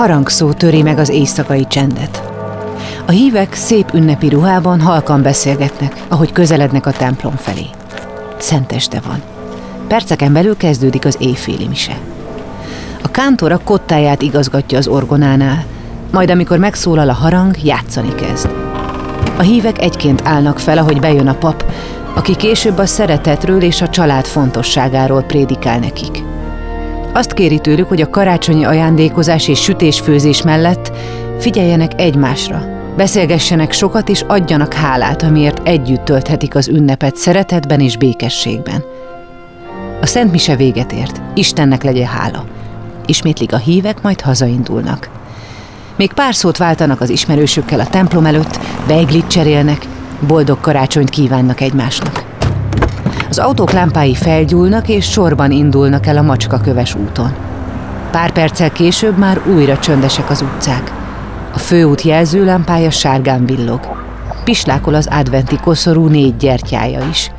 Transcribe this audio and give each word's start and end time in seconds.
Harangszó 0.00 0.52
töri 0.52 0.82
meg 0.82 0.98
az 0.98 1.08
éjszakai 1.08 1.66
csendet. 1.66 2.22
A 3.06 3.10
hívek 3.10 3.54
szép 3.54 3.94
ünnepi 3.94 4.28
ruhában 4.28 4.80
halkan 4.80 5.22
beszélgetnek, 5.22 6.02
ahogy 6.08 6.32
közelednek 6.32 6.86
a 6.86 6.90
templom 6.90 7.36
felé. 7.36 7.66
Szenteste 8.38 9.00
van. 9.06 9.22
Perceken 9.88 10.32
belül 10.32 10.56
kezdődik 10.56 11.04
az 11.04 11.16
éjféli 11.18 11.68
mise. 11.68 11.98
A 13.02 13.10
kántor 13.10 13.52
a 13.52 13.60
kottáját 13.64 14.22
igazgatja 14.22 14.78
az 14.78 14.86
orgonánál, 14.86 15.64
majd 16.12 16.30
amikor 16.30 16.58
megszólal 16.58 17.08
a 17.08 17.14
harang, 17.14 17.62
játszani 17.62 18.14
kezd. 18.14 18.50
A 19.36 19.42
hívek 19.42 19.82
egyként 19.82 20.22
állnak 20.24 20.58
fel, 20.58 20.78
ahogy 20.78 21.00
bejön 21.00 21.28
a 21.28 21.34
pap, 21.34 21.72
aki 22.14 22.36
később 22.36 22.78
a 22.78 22.86
szeretetről 22.86 23.62
és 23.62 23.82
a 23.82 23.88
család 23.88 24.24
fontosságáról 24.24 25.22
prédikál 25.22 25.78
nekik. 25.78 26.29
Azt 27.12 27.32
kéri 27.32 27.58
tőlük, 27.58 27.88
hogy 27.88 28.00
a 28.00 28.10
karácsonyi 28.10 28.64
ajándékozás 28.64 29.48
és 29.48 29.62
sütésfőzés 29.62 30.42
mellett 30.42 30.92
figyeljenek 31.38 32.00
egymásra, 32.00 32.64
beszélgessenek 32.96 33.72
sokat 33.72 34.08
és 34.08 34.24
adjanak 34.26 34.72
hálát, 34.72 35.22
amiért 35.22 35.68
együtt 35.68 36.04
tölthetik 36.04 36.54
az 36.54 36.68
ünnepet 36.68 37.16
szeretetben 37.16 37.80
és 37.80 37.96
békességben. 37.96 38.84
A 40.00 40.06
Szent 40.06 40.32
Mise 40.32 40.56
véget 40.56 40.92
ért, 40.92 41.20
Istennek 41.34 41.82
legyen 41.82 42.06
hála. 42.06 42.44
Ismétlik 43.06 43.52
a 43.52 43.58
hívek, 43.58 44.02
majd 44.02 44.20
hazaindulnak. 44.20 45.10
Még 45.96 46.12
pár 46.12 46.34
szót 46.34 46.56
váltanak 46.56 47.00
az 47.00 47.10
ismerősökkel 47.10 47.80
a 47.80 47.86
templom 47.86 48.26
előtt, 48.26 48.60
beiglit 48.86 49.26
cserélnek, 49.26 49.86
boldog 50.26 50.60
karácsonyt 50.60 51.10
kívánnak 51.10 51.60
egymásnak. 51.60 52.29
Az 53.30 53.38
autók 53.38 53.70
lámpái 53.70 54.14
felgyúlnak 54.14 54.88
és 54.88 55.10
sorban 55.10 55.50
indulnak 55.50 56.06
el 56.06 56.16
a 56.16 56.22
macskaköves 56.22 56.94
úton. 56.94 57.34
Pár 58.10 58.32
perccel 58.32 58.70
később 58.70 59.18
már 59.18 59.40
újra 59.54 59.78
csöndesek 59.78 60.30
az 60.30 60.42
utcák. 60.42 60.92
A 61.52 61.58
főút 61.58 62.02
jelzőlámpája 62.02 62.90
sárgán 62.90 63.46
villog. 63.46 63.80
Pislákol 64.44 64.94
az 64.94 65.08
adventi 65.10 65.56
koszorú 65.56 66.06
négy 66.06 66.36
gyertyája 66.36 67.08
is. 67.10 67.30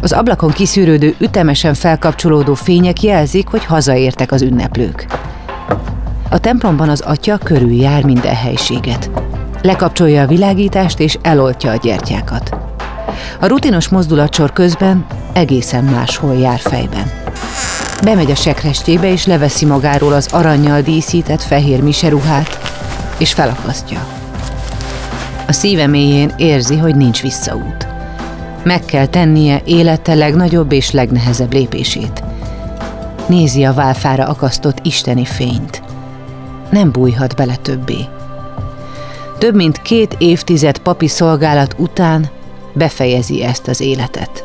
Az 0.00 0.12
ablakon 0.12 0.50
kiszűrődő, 0.50 1.14
ütemesen 1.18 1.74
felkapcsolódó 1.74 2.54
fények 2.54 3.02
jelzik, 3.02 3.48
hogy 3.48 3.64
hazaértek 3.64 4.32
az 4.32 4.42
ünneplők. 4.42 5.06
A 6.30 6.38
templomban 6.38 6.88
az 6.88 7.00
atya 7.00 7.38
körüljár 7.38 8.04
minden 8.04 8.34
helységet. 8.34 9.10
Lekapcsolja 9.62 10.22
a 10.22 10.26
világítást 10.26 11.00
és 11.00 11.18
eloltja 11.22 11.70
a 11.70 11.76
gyertyákat. 11.76 12.56
A 13.40 13.46
rutinos 13.46 13.88
mozdulatsor 13.88 14.52
közben 14.52 15.06
egészen 15.34 15.84
máshol 15.84 16.34
jár 16.34 16.58
fejben. 16.58 17.10
Bemegy 18.02 18.30
a 18.30 18.34
sekrestjébe 18.34 19.10
és 19.10 19.26
leveszi 19.26 19.64
magáról 19.64 20.12
az 20.12 20.28
aranyjal 20.32 20.80
díszített 20.80 21.42
fehér 21.42 21.82
miseruhát, 21.82 22.58
és 23.18 23.32
felakasztja. 23.32 24.06
A 25.46 25.52
szíve 25.52 25.86
mélyén 25.86 26.32
érzi, 26.36 26.76
hogy 26.76 26.96
nincs 26.96 27.22
visszaút. 27.22 27.86
Meg 28.62 28.84
kell 28.84 29.06
tennie 29.06 29.60
élete 29.64 30.14
legnagyobb 30.14 30.72
és 30.72 30.90
legnehezebb 30.90 31.52
lépését. 31.52 32.22
Nézi 33.26 33.64
a 33.64 33.72
válfára 33.72 34.24
akasztott 34.24 34.78
isteni 34.82 35.24
fényt. 35.24 35.82
Nem 36.70 36.90
bújhat 36.90 37.36
bele 37.36 37.56
többé. 37.56 37.98
Több 39.38 39.54
mint 39.54 39.82
két 39.82 40.16
évtized 40.18 40.78
papi 40.78 41.08
szolgálat 41.08 41.74
után 41.78 42.28
befejezi 42.72 43.42
ezt 43.42 43.68
az 43.68 43.80
életet. 43.80 44.44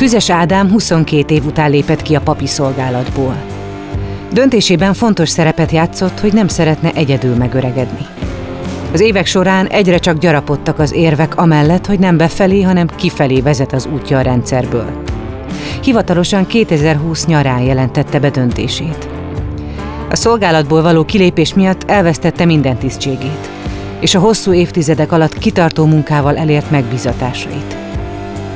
Füzes 0.00 0.30
Ádám 0.30 0.70
22 0.70 1.34
év 1.34 1.44
után 1.44 1.70
lépett 1.70 2.02
ki 2.02 2.14
a 2.14 2.20
papi 2.20 2.46
szolgálatból. 2.46 3.36
Döntésében 4.32 4.94
fontos 4.94 5.28
szerepet 5.28 5.70
játszott, 5.70 6.20
hogy 6.20 6.32
nem 6.32 6.48
szeretne 6.48 6.92
egyedül 6.94 7.34
megöregedni. 7.34 8.06
Az 8.92 9.00
évek 9.00 9.26
során 9.26 9.66
egyre 9.66 9.98
csak 9.98 10.18
gyarapodtak 10.18 10.78
az 10.78 10.92
érvek 10.92 11.36
amellett, 11.36 11.86
hogy 11.86 11.98
nem 11.98 12.16
befelé, 12.16 12.62
hanem 12.62 12.86
kifelé 12.86 13.40
vezet 13.40 13.72
az 13.72 13.88
útja 13.92 14.18
a 14.18 14.22
rendszerből. 14.22 15.02
Hivatalosan 15.82 16.46
2020 16.46 17.26
nyarán 17.26 17.60
jelentette 17.60 18.18
be 18.18 18.30
döntését. 18.30 19.08
A 20.10 20.16
szolgálatból 20.16 20.82
való 20.82 21.04
kilépés 21.04 21.54
miatt 21.54 21.90
elvesztette 21.90 22.44
minden 22.44 22.76
tisztségét, 22.76 23.50
és 24.00 24.14
a 24.14 24.20
hosszú 24.20 24.52
évtizedek 24.52 25.12
alatt 25.12 25.38
kitartó 25.38 25.84
munkával 25.84 26.36
elért 26.36 26.70
megbizatásait. 26.70 27.89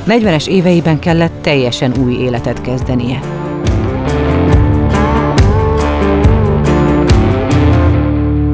40-es 0.06 0.47
éveiben 0.47 0.98
kellett 0.98 1.42
teljesen 1.42 1.94
új 1.98 2.15
életet 2.15 2.60
kezdenie. 2.60 3.20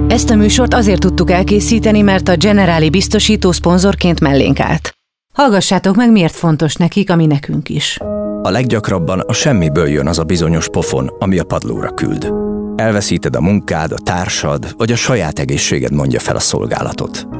Ezt 0.08 0.30
a 0.30 0.34
műsort 0.34 0.74
azért 0.74 1.00
tudtuk 1.00 1.30
elkészíteni, 1.30 2.00
mert 2.00 2.28
a 2.28 2.36
Generáli 2.36 2.90
biztosító 2.90 3.52
szponzorként 3.52 4.20
mellénk 4.20 4.60
állt. 4.60 4.92
Hallgassátok 5.32 5.96
meg, 5.96 6.12
miért 6.12 6.34
fontos 6.34 6.74
nekik, 6.74 7.10
ami 7.10 7.26
nekünk 7.26 7.68
is. 7.68 7.98
A 8.42 8.50
leggyakrabban 8.50 9.20
a 9.20 9.32
semmiből 9.32 9.88
jön 9.88 10.06
az 10.06 10.18
a 10.18 10.24
bizonyos 10.24 10.68
pofon, 10.68 11.10
ami 11.18 11.38
a 11.38 11.44
padlóra 11.44 11.94
küld. 11.94 12.32
Elveszíted 12.76 13.36
a 13.36 13.40
munkád, 13.40 13.92
a 13.92 13.98
társad, 13.98 14.74
vagy 14.76 14.92
a 14.92 14.96
saját 14.96 15.38
egészséged 15.38 15.92
mondja 15.92 16.20
fel 16.20 16.36
a 16.36 16.40
szolgálatot. 16.40 17.39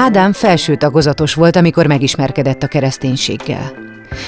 Ádám 0.00 0.32
felső 0.32 0.74
tagozatos 0.76 1.34
volt, 1.34 1.56
amikor 1.56 1.86
megismerkedett 1.86 2.62
a 2.62 2.66
kereszténységgel. 2.66 3.72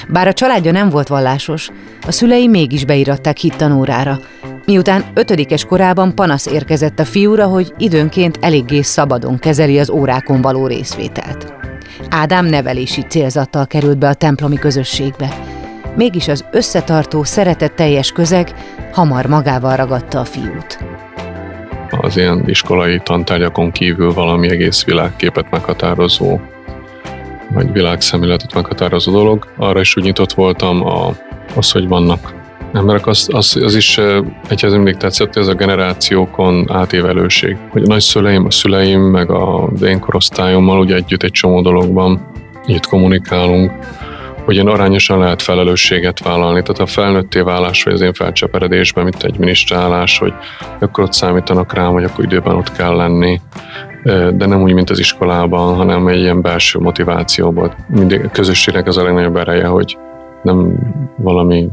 Bár 0.07 0.27
a 0.27 0.33
családja 0.33 0.71
nem 0.71 0.89
volt 0.89 1.07
vallásos, 1.07 1.69
a 2.07 2.11
szülei 2.11 2.47
mégis 2.47 2.85
beiratták 2.85 3.37
hittanórára, 3.37 4.19
miután 4.65 5.03
ötödikes 5.13 5.65
korában 5.65 6.15
panasz 6.15 6.45
érkezett 6.45 6.99
a 6.99 7.05
fiúra, 7.05 7.45
hogy 7.45 7.73
időnként 7.77 8.37
eléggé 8.41 8.81
szabadon 8.81 9.39
kezeli 9.39 9.79
az 9.79 9.89
órákon 9.89 10.41
való 10.41 10.67
részvételt. 10.67 11.53
Ádám 12.09 12.45
nevelési 12.45 13.01
célzattal 13.01 13.67
került 13.67 13.97
be 13.97 14.07
a 14.07 14.13
templomi 14.13 14.57
közösségbe. 14.57 15.37
Mégis 15.95 16.27
az 16.27 16.45
összetartó, 16.51 17.23
szeretetteljes 17.23 18.11
közeg 18.11 18.53
hamar 18.91 19.25
magával 19.25 19.75
ragadta 19.75 20.19
a 20.19 20.25
fiút 20.25 20.92
az 22.01 22.17
ilyen 22.17 22.43
iskolai 22.45 22.99
tantárgyakon 23.03 23.71
kívül 23.71 24.13
valami 24.13 24.49
egész 24.49 24.83
világképet 24.83 25.51
meghatározó, 25.51 26.39
vagy 27.53 27.71
világszemléletet 27.71 28.53
meghatározó 28.53 29.11
dolog. 29.11 29.47
Arra 29.57 29.79
is 29.79 29.97
úgy 29.97 30.03
nyitott 30.03 30.33
voltam, 30.33 30.85
a, 30.85 31.15
az, 31.55 31.71
hogy 31.71 31.87
vannak 31.87 32.33
emberek, 32.73 33.07
az, 33.07 33.29
az, 33.31 33.59
az 33.63 33.75
is 33.75 33.99
egyhez 34.47 34.73
mindig 34.73 34.95
tetszett, 34.95 35.35
ez 35.35 35.47
a 35.47 35.53
generációkon 35.53 36.71
átévelőség. 36.71 37.57
Hogy 37.69 37.83
a 37.83 37.87
nagyszüleim, 37.87 38.45
a 38.45 38.51
szüleim, 38.51 39.01
meg 39.01 39.31
a 39.31 39.69
én 39.81 39.99
korosztályommal 39.99 40.79
ugye 40.79 40.95
együtt 40.95 41.23
egy 41.23 41.31
csomó 41.31 41.61
dologban 41.61 42.31
itt 42.65 42.85
kommunikálunk, 42.85 43.71
hogyan 44.45 44.67
arányosan 44.67 45.19
lehet 45.19 45.41
felelősséget 45.41 46.23
vállalni. 46.23 46.61
Tehát 46.61 46.81
a 46.81 46.85
felnőtté 46.85 47.39
válás, 47.39 47.83
vagy 47.83 47.93
az 47.93 48.01
én 48.01 48.13
felcseperedésben, 48.13 49.03
mint 49.03 49.23
egy 49.23 49.37
minisztrálás, 49.37 50.17
hogy 50.17 50.33
akkor 50.79 51.03
ott 51.03 51.13
számítanak 51.13 51.73
rám, 51.73 51.91
hogy 51.91 52.03
akkor 52.03 52.23
időben 52.23 52.55
ott 52.55 52.71
kell 52.71 52.95
lenni, 52.95 53.41
de 54.33 54.45
nem 54.45 54.61
úgy, 54.61 54.73
mint 54.73 54.89
az 54.89 54.99
iskolában, 54.99 55.75
hanem 55.75 56.07
egy 56.07 56.19
ilyen 56.19 56.41
belső 56.41 56.79
motivációból. 56.79 57.75
Mindig 57.87 58.23
a 58.23 58.29
közösségnek 58.29 58.87
az 58.87 58.97
a 58.97 59.03
legnagyobb 59.03 59.37
ereje, 59.37 59.65
hogy 59.65 59.97
nem 60.43 60.77
valami 61.17 61.69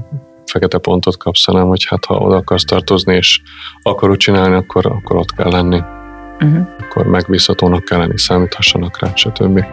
fekete 0.47 0.79
pontot 0.79 1.17
kapsz, 1.17 1.45
hanem 1.45 1.67
hogy 1.67 1.87
hát 1.89 2.05
ha 2.05 2.17
oda 2.17 2.37
akarsz 2.37 2.65
tartozni, 2.65 3.15
és 3.15 3.41
akarod 3.83 4.17
csinálni, 4.17 4.55
akkor, 4.55 4.87
akkor 4.87 5.17
ott 5.17 5.35
kell 5.35 5.51
lenni. 5.51 5.81
Uh-huh. 6.41 6.67
Akkor 6.79 7.07
megbízhatónak 7.07 7.85
kell 7.85 7.99
lenni, 7.99 8.19
számíthassanak 8.19 8.99
rá, 9.01 9.11
stb. 9.15 9.65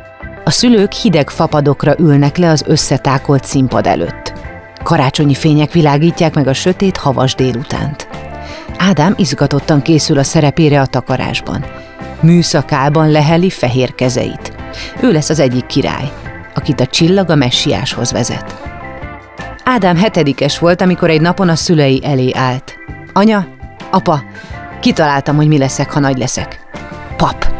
A 0.48 0.50
szülők 0.50 0.92
hideg 0.92 1.30
fapadokra 1.30 1.96
ülnek 2.00 2.38
le 2.38 2.50
az 2.50 2.64
összetákolt 2.68 3.44
színpad 3.44 3.88
előtt. 3.88 4.34
Karácsonyi 4.84 5.34
fények 5.34 5.72
világítják 5.72 6.36
meg 6.36 6.48
a 6.48 6.54
sötét 6.54 6.98
havas 6.98 7.36
délutánt. 7.36 8.08
Ádám 8.78 9.14
izgatottan 9.18 9.82
készül 9.82 10.18
a 10.18 10.24
szerepére 10.24 10.82
a 10.82 10.86
takarásban. 10.86 11.66
Műszakában 12.20 13.12
leheli 13.12 13.50
fehér 13.50 13.96
kezeit. 13.96 14.54
Ő 15.02 15.12
lesz 15.12 15.30
az 15.30 15.40
egyik 15.40 15.66
király, 15.66 16.12
akit 16.56 16.80
a 16.80 16.86
csillag 16.86 17.30
a 17.30 17.36
messiáshoz 17.36 18.12
vezet. 18.12 18.62
Ádám 19.64 19.98
hetedikes 19.98 20.60
volt, 20.60 20.82
amikor 20.82 21.10
egy 21.10 21.22
napon 21.22 21.50
a 21.50 21.56
szülei 21.56 22.02
elé 22.04 22.32
állt. 22.36 22.76
Anya, 23.14 23.48
apa, 23.92 24.24
kitaláltam, 24.80 25.36
hogy 25.36 25.48
mi 25.48 25.58
leszek, 25.58 25.92
ha 25.92 26.00
nagy 26.00 26.18
leszek. 26.18 26.60
Pap. 27.18 27.57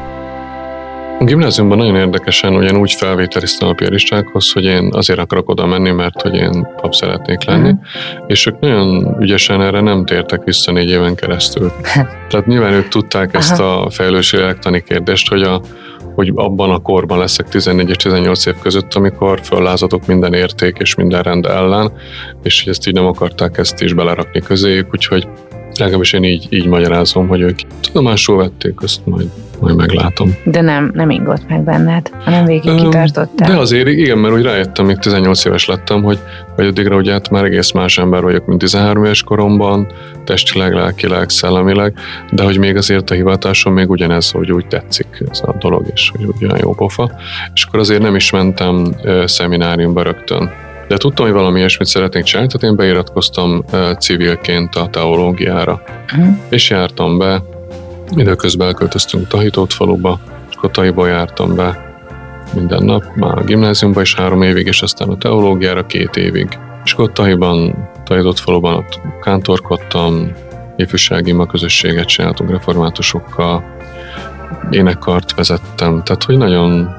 A 1.20 1.24
gimnáziumban 1.24 1.78
nagyon 1.78 1.96
érdekesen 1.96 2.56
ugyan 2.56 2.78
úgy 2.78 2.92
felvételiztem 2.92 3.68
a 3.68 3.74
piaristákhoz, 3.74 4.52
hogy 4.52 4.64
én 4.64 4.90
azért 4.92 5.20
akarok 5.20 5.50
oda 5.50 5.66
menni, 5.66 5.92
mert 5.92 6.22
hogy 6.22 6.36
én 6.36 6.68
pap 6.82 6.94
szeretnék 6.94 7.44
lenni, 7.44 7.70
uh-huh. 7.70 8.24
és 8.28 8.46
ők 8.46 8.60
nagyon 8.60 9.18
ügyesen 9.22 9.62
erre 9.62 9.82
nem 9.82 10.06
tértek 10.06 10.44
vissza 10.44 10.72
négy 10.72 10.90
éven 10.90 11.16
keresztül. 11.16 11.72
Tehát 12.30 12.46
nyilván 12.46 12.74
ők 12.74 12.88
tudták 12.88 13.34
ezt 13.34 13.60
a 13.60 13.88
fejlősi 13.90 14.38
lélektani 14.38 14.84
kérdést, 14.84 15.28
hogy 15.28 15.42
a 15.42 15.62
hogy 16.16 16.32
abban 16.36 16.72
a 16.72 16.80
korban 16.80 17.18
leszek 17.18 17.50
14 17.50 17.90
és 17.90 17.96
18 17.96 18.46
év 18.46 18.56
között, 18.62 18.94
amikor 18.94 19.40
föllázadok 19.44 20.06
minden 20.06 20.34
érték 20.34 20.78
és 20.80 20.96
minden 20.96 21.22
rend 21.22 21.46
ellen, 21.46 21.92
és 22.44 22.64
hogy 22.64 22.74
ezt 22.74 22.88
így 22.88 22.94
nem 22.94 23.06
akarták 23.06 23.58
ezt 23.58 23.82
is 23.82 23.94
belerakni 23.94 24.42
közéjük, 24.42 24.88
úgyhogy 24.94 25.28
legalábbis 25.80 26.14
én 26.14 26.24
így, 26.24 26.48
így 26.50 26.68
magyarázom, 26.68 27.28
hogy 27.28 27.42
ők 27.42 27.60
tudomásul 27.82 28.38
vették, 28.38 28.82
azt 28.82 29.06
majd 29.06 29.28
majd 29.60 29.76
meglátom. 29.76 30.36
De 30.44 30.62
nem, 30.62 30.92
nem 30.94 31.10
ingott 31.10 31.48
meg 31.48 31.64
benned, 31.64 32.12
hanem 32.24 32.46
végig 32.46 32.76
kitartottál. 32.76 33.50
De 33.50 33.58
azért 33.58 33.88
igen, 33.88 34.18
mert 34.18 34.34
úgy 34.34 34.42
rájöttem, 34.42 34.86
még 34.86 34.98
18 34.98 35.46
éves 35.46 35.66
lettem, 35.66 36.04
hogy, 36.04 36.20
hogy 36.56 36.66
addigra 36.66 36.96
ugye 36.96 37.12
hát 37.12 37.30
már 37.30 37.44
egész 37.44 37.72
más 37.72 37.98
ember 37.98 38.22
vagyok, 38.22 38.46
mint 38.46 38.60
13 38.60 39.04
éves 39.04 39.24
koromban, 39.24 39.88
testileg, 40.24 40.74
lelkileg, 40.74 41.30
szellemileg, 41.30 41.94
de 42.32 42.44
hogy 42.44 42.58
még 42.58 42.76
azért 42.76 43.12
a 43.12 43.14
hivatásom 43.14 43.74
még 43.74 43.90
ugyanez, 43.90 44.32
hogy 44.32 44.52
úgy 44.52 44.68
tetszik 44.68 45.24
ez 45.32 45.42
a 45.46 45.56
dolog, 45.60 45.86
és 45.94 46.12
hogy 46.16 46.26
ugyan 46.26 46.58
jó 46.62 46.74
pofa. 46.74 47.12
És 47.54 47.64
akkor 47.64 47.80
azért 47.80 48.02
nem 48.02 48.16
is 48.16 48.32
mentem 48.32 48.96
szemináriumba 49.26 50.02
rögtön. 50.02 50.52
De 50.88 50.98
tudtam, 50.98 51.26
hogy 51.26 51.34
valami 51.34 51.58
ilyesmit 51.58 51.88
szeretnék 51.88 52.24
csinálni, 52.24 52.52
tehát 52.52 52.68
én 52.68 52.76
beiratkoztam 52.76 53.64
civilként 54.00 54.76
a 54.76 54.88
teológiára. 54.88 55.82
Uh-huh. 56.18 56.36
És 56.50 56.70
jártam 56.70 57.18
be, 57.18 57.44
Időközben 58.16 58.68
elköltöztünk 58.68 59.28
Tahitót 59.28 59.74
faluba, 59.74 60.20
Tahiba 60.72 61.08
jártam 61.08 61.56
be 61.56 61.96
minden 62.54 62.84
nap, 62.84 63.04
már 63.16 63.38
a 63.38 63.44
gimnáziumban 63.44 64.04
is 64.04 64.16
három 64.16 64.42
évig, 64.42 64.68
és 64.68 64.82
aztán 64.82 65.10
a 65.10 65.18
teológiára 65.18 65.86
két 65.86 66.16
évig. 66.16 66.60
Tahiban, 67.14 67.90
Tahitót 68.04 68.40
faluban 68.40 68.74
ott 68.74 69.00
kántorkodtam, 69.22 70.32
ifjúsági 70.76 71.32
ma 71.32 71.46
közösséget 71.46 72.08
csináltunk 72.08 72.50
reformátusokkal, 72.50 73.64
énekkart 74.70 75.36
vezettem, 75.36 76.04
tehát 76.04 76.24
hogy 76.24 76.38
nagyon, 76.38 76.90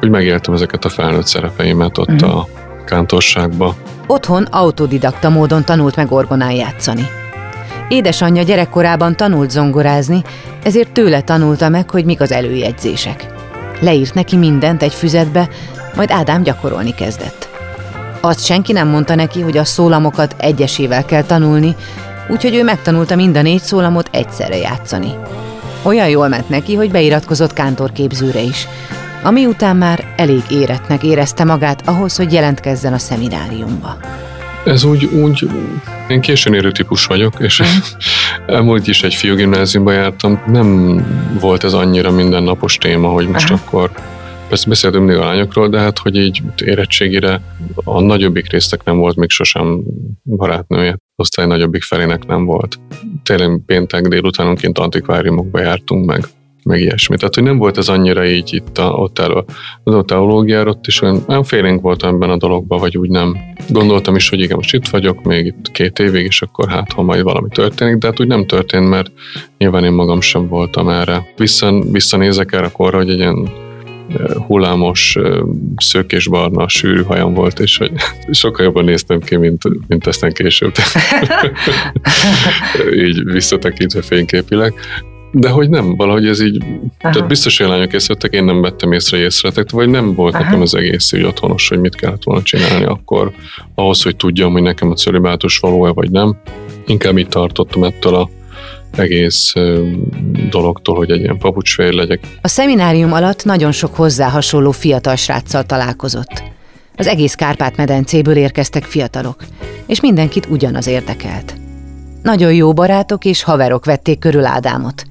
hogy 0.00 0.10
megéltem 0.10 0.54
ezeket 0.54 0.84
a 0.84 0.88
felnőtt 0.88 1.26
szerepeimet 1.26 1.98
ott 1.98 2.10
uh-huh. 2.10 2.36
a 2.36 2.46
kántorságba. 2.84 3.74
Otthon 4.06 4.42
autodidakta 4.42 5.28
módon 5.28 5.64
tanult 5.64 5.96
meg 5.96 6.12
orgonán 6.12 6.52
játszani. 6.52 7.02
Édesanyja 7.92 8.42
gyerekkorában 8.42 9.16
tanult 9.16 9.50
zongorázni, 9.50 10.22
ezért 10.62 10.92
tőle 10.92 11.20
tanulta 11.20 11.68
meg, 11.68 11.90
hogy 11.90 12.04
mik 12.04 12.20
az 12.20 12.32
előjegyzések. 12.32 13.26
Leírt 13.80 14.14
neki 14.14 14.36
mindent 14.36 14.82
egy 14.82 14.94
füzetbe, 14.94 15.48
majd 15.96 16.10
Ádám 16.10 16.42
gyakorolni 16.42 16.94
kezdett. 16.94 17.48
Azt 18.20 18.44
senki 18.44 18.72
nem 18.72 18.88
mondta 18.88 19.14
neki, 19.14 19.40
hogy 19.40 19.56
a 19.56 19.64
szólamokat 19.64 20.34
egyesével 20.38 21.04
kell 21.04 21.22
tanulni, 21.22 21.76
úgyhogy 22.28 22.54
ő 22.54 22.64
megtanulta 22.64 23.16
mind 23.16 23.36
a 23.36 23.42
négy 23.42 23.62
szólamot 23.62 24.08
egyszerre 24.12 24.56
játszani. 24.56 25.14
Olyan 25.82 26.08
jól 26.08 26.28
ment 26.28 26.48
neki, 26.48 26.74
hogy 26.74 26.90
beiratkozott 26.90 27.52
kántorképzőre 27.52 28.40
is, 28.40 28.68
ami 29.22 29.46
után 29.46 29.76
már 29.76 30.04
elég 30.16 30.42
éretnek 30.50 31.02
érezte 31.02 31.44
magát 31.44 31.88
ahhoz, 31.88 32.16
hogy 32.16 32.32
jelentkezzen 32.32 32.92
a 32.92 32.98
szemináriumba. 32.98 33.96
Ez 34.64 34.84
úgy, 34.84 35.04
úgy 35.04 35.48
én 36.08 36.20
későn 36.20 36.54
érő 36.54 36.72
típus 36.72 37.06
vagyok, 37.06 37.34
és 37.38 37.62
elmúlt 38.46 38.86
is 38.86 39.02
egy 39.02 39.14
fiúgimnáziumba 39.14 39.92
jártam. 39.92 40.42
Nem 40.46 41.00
volt 41.40 41.64
ez 41.64 41.72
annyira 41.72 42.10
mindennapos 42.10 42.76
téma, 42.76 43.08
hogy 43.08 43.28
most 43.28 43.50
Aha. 43.50 43.60
akkor 43.64 43.90
Persze 44.48 44.68
beszéltünk 44.68 45.04
mindig 45.04 45.22
a 45.22 45.26
lányokról, 45.26 45.68
de 45.68 45.78
hát, 45.78 45.98
hogy 45.98 46.16
így 46.16 46.42
érettségire 46.64 47.40
a 47.74 48.00
nagyobbik 48.00 48.50
résztek 48.50 48.84
nem 48.84 48.96
volt 48.96 49.16
még 49.16 49.30
sosem 49.30 49.82
barátnője. 50.24 50.96
Osztály 51.16 51.46
nagyobbik 51.46 51.82
felének 51.82 52.26
nem 52.26 52.44
volt. 52.44 52.78
Tényleg 53.22 53.60
péntek 53.66 54.08
délutánonként 54.08 54.78
antikváriumokba 54.78 55.60
jártunk 55.60 56.06
meg 56.06 56.26
meg 56.64 56.80
ilyesmi. 56.80 57.16
Tehát, 57.16 57.34
hogy 57.34 57.44
nem 57.44 57.58
volt 57.58 57.78
ez 57.78 57.88
annyira 57.88 58.26
így 58.26 58.54
itt 58.54 58.78
a, 58.78 58.90
ott 58.90 59.18
elő. 59.18 59.44
A 59.84 60.02
teológiára 60.02 60.70
ott 60.70 60.86
is 60.86 61.02
olyan, 61.02 61.24
olyan 61.28 61.44
félénk 61.44 61.80
voltam 61.80 62.14
ebben 62.14 62.30
a 62.30 62.36
dologban, 62.36 62.78
vagy 62.78 62.98
úgy 62.98 63.10
nem. 63.10 63.36
Gondoltam 63.68 64.16
is, 64.16 64.28
hogy 64.28 64.40
igen, 64.40 64.56
most 64.56 64.74
itt 64.74 64.88
vagyok, 64.88 65.22
még 65.22 65.46
itt 65.46 65.70
két 65.72 65.98
évig, 65.98 66.24
és 66.24 66.42
akkor 66.42 66.68
hát, 66.68 66.92
ha 66.92 67.02
majd 67.02 67.22
valami 67.22 67.48
történik, 67.48 67.96
de 67.96 68.06
hát 68.06 68.20
úgy 68.20 68.26
nem 68.26 68.46
történt, 68.46 68.88
mert 68.88 69.12
nyilván 69.58 69.84
én 69.84 69.92
magam 69.92 70.20
sem 70.20 70.48
voltam 70.48 70.88
erre. 70.88 71.32
Vissza, 71.36 71.80
visszanézek 71.80 72.52
erre 72.52 72.68
korra, 72.68 72.96
hogy 72.96 73.10
egy 73.10 73.18
ilyen 73.18 73.48
hullámos, 74.46 75.18
szőkésbarna, 75.76 76.68
sűrű 76.68 77.02
hajam 77.02 77.34
volt, 77.34 77.60
és 77.60 77.76
hogy 77.76 77.92
sokkal 78.30 78.64
jobban 78.64 78.84
néztem 78.84 79.20
ki, 79.20 79.36
mint, 79.36 79.62
mint 79.88 80.06
aztán 80.06 80.32
később. 80.32 80.72
így 83.06 83.24
visszatekintve 83.24 84.02
fényképileg. 84.02 84.74
De 85.32 85.48
hogy 85.48 85.68
nem, 85.68 85.96
valahogy 85.96 86.26
ez 86.26 86.40
így, 86.40 86.62
Aha. 87.00 87.12
tehát 87.12 87.28
biztos, 87.28 87.58
hogy 87.58 87.68
lányok 87.68 87.92
észrevettek, 87.92 88.32
én 88.32 88.44
nem 88.44 88.60
vettem 88.60 88.92
észre 88.92 89.18
észrevettek, 89.18 89.70
vagy 89.70 89.88
nem 89.88 90.14
volt 90.14 90.34
Aha. 90.34 90.44
nekem 90.44 90.60
az 90.60 90.74
egész 90.74 91.12
így 91.12 91.22
otthonos, 91.22 91.68
hogy 91.68 91.78
mit 91.78 91.94
kellett 91.94 92.22
volna 92.24 92.42
csinálni 92.42 92.84
akkor, 92.84 93.32
ahhoz, 93.74 94.02
hogy 94.02 94.16
tudjam, 94.16 94.52
hogy 94.52 94.62
nekem 94.62 94.90
a 94.90 94.94
cölibátus 94.94 95.58
való-e 95.58 95.92
vagy 95.92 96.10
nem. 96.10 96.36
Inkább 96.86 97.18
így 97.18 97.28
tartottam 97.28 97.84
ettől 97.84 98.14
a 98.14 98.30
egész 98.96 99.52
dologtól, 100.50 100.96
hogy 100.96 101.10
egy 101.10 101.20
ilyen 101.20 101.38
papucsfér 101.38 101.92
legyek. 101.92 102.20
A 102.40 102.48
szeminárium 102.48 103.12
alatt 103.12 103.44
nagyon 103.44 103.72
sok 103.72 103.94
hozzá 103.94 104.28
hasonló 104.28 104.70
fiatal 104.70 105.16
sráccal 105.16 105.62
találkozott. 105.62 106.42
Az 106.96 107.06
egész 107.06 107.34
Kárpát-medencéből 107.34 108.36
érkeztek 108.36 108.84
fiatalok, 108.84 109.36
és 109.86 110.00
mindenkit 110.00 110.46
ugyanaz 110.50 110.86
érdekelt. 110.86 111.61
Nagyon 112.22 112.54
jó 112.54 112.72
barátok 112.72 113.24
és 113.24 113.42
haverok 113.42 113.84
vették 113.84 114.18
körül 114.18 114.44
Ádámot. 114.44 115.04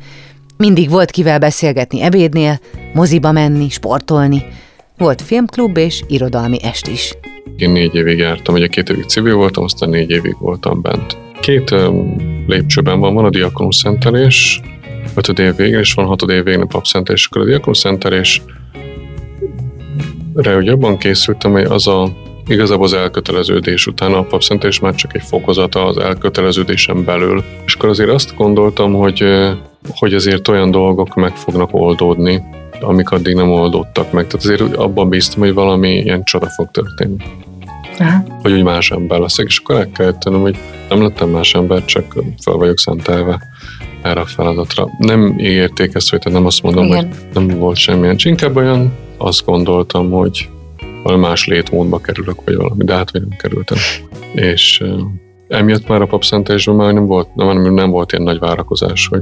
Mindig 0.58 0.90
volt 0.90 1.12
kivel 1.12 1.40
beszélgetni 1.40 2.02
ebédnél, 2.02 2.60
moziba 2.94 3.32
menni, 3.32 3.70
sportolni. 3.70 4.44
Volt 4.98 5.22
filmklub 5.22 5.78
és 5.78 6.04
irodalmi 6.08 6.64
est 6.64 6.88
is. 6.88 7.14
Én 7.58 7.70
négy 7.70 7.96
évig 7.96 8.18
jártam, 8.18 8.56
ugye 8.56 8.68
két 8.68 8.90
évig 8.90 9.06
civil 9.06 9.36
voltam, 9.36 9.64
aztán 9.64 9.90
négy 9.90 10.10
évig 10.10 10.36
voltam 10.40 10.82
bent. 10.82 11.18
Két 11.40 11.76
lépcsőben 12.48 13.00
van, 13.00 13.14
van 13.14 13.26
a 13.26 13.30
diakonus 13.30 13.76
szentelés, 13.76 14.62
ötöd 15.16 15.40
év 15.40 15.56
végén, 15.56 15.80
és 15.80 15.94
van 15.94 16.06
hatod 16.06 16.30
év 16.30 16.44
végén 16.44 16.62
a 16.62 16.66
papszentelés, 16.66 17.26
akkor 17.26 17.42
a 17.42 17.46
diakonus 17.46 17.78
szentelés 17.78 18.42
re 20.34 20.56
ugye 20.56 20.72
abban 20.72 20.98
készültem, 20.98 21.52
hogy 21.52 21.64
az 21.64 21.88
a 21.88 22.10
Igazából 22.52 22.86
az 22.86 22.94
elköteleződés 22.94 23.88
után 23.88 24.14
a 24.14 24.24
papszentés 24.24 24.80
már 24.80 24.96
csak 24.96 25.16
egy 25.16 25.24
fokozata 25.24 25.86
az 25.86 25.98
elköteleződésen 25.98 27.04
belül. 27.04 27.44
És 27.66 27.74
akkor 27.74 27.90
azért 27.90 28.10
azt 28.10 28.36
gondoltam, 28.36 28.94
hogy, 28.94 29.24
hogy 29.90 30.14
azért 30.14 30.48
olyan 30.48 30.72
dolgok 30.72 31.16
meg 31.16 31.36
fognak 31.36 31.70
oldódni, 31.74 32.44
amik 32.82 33.12
addig 33.12 33.36
nem 33.36 33.52
oldódtak 33.52 34.12
meg. 34.12 34.28
Tehát 34.28 34.46
azért 34.46 34.76
abban 34.76 35.10
bíztam, 35.10 35.40
hogy 35.40 35.54
valami 35.54 35.90
ilyen 35.90 36.24
csoda 36.24 36.50
fog 36.50 36.72
történni. 36.72 37.24
Aha. 38.00 38.24
Hogy 38.42 38.52
úgy 38.52 38.64
más 38.64 38.92
ember 38.92 39.20
leszek, 39.20 39.46
és 39.48 39.58
akkor 39.58 39.76
el 39.76 39.92
kell 39.92 40.18
tennem, 40.18 40.42
hogy 40.42 40.58
nem 40.90 41.02
lettem 41.02 41.30
más 41.30 41.54
ember, 41.54 41.86
csak 41.86 42.14
fel 42.44 42.54
vagyok 42.54 42.80
szentelve 42.80 43.42
erre 44.02 44.20
a 44.20 44.26
feladatra. 44.26 44.88
Nem 44.98 45.40
ígérték 45.40 45.94
ezt, 45.94 46.10
hogy 46.10 46.20
nem 46.32 46.46
azt 46.46 46.64
mondom, 46.64 46.86
Igen. 46.86 46.98
hogy 46.98 47.18
nem 47.34 47.58
volt 47.58 47.78
semmilyen. 47.78 48.16
Inkább 48.24 48.56
olyan 48.56 48.94
azt 49.18 49.46
gondoltam, 49.46 50.12
hogy 50.12 50.50
valami 51.04 51.22
más 51.22 51.46
létmódba 51.46 52.00
kerülök, 52.00 52.44
vagy 52.46 52.56
valami, 52.56 52.84
de 52.84 52.94
hát 52.96 53.12
vagy 53.12 53.22
nem 53.22 53.38
kerültem. 53.38 53.78
És 54.34 54.84
emiatt 55.48 55.88
már 55.88 56.02
a 56.02 56.06
papszentésben 56.06 56.76
már 56.76 56.94
nem 56.94 57.06
volt, 57.06 57.36
nem, 57.36 57.74
nem 57.74 57.90
volt 57.90 58.12
ilyen 58.12 58.24
nagy 58.24 58.40
várakozás, 58.40 59.08
hogy 59.08 59.22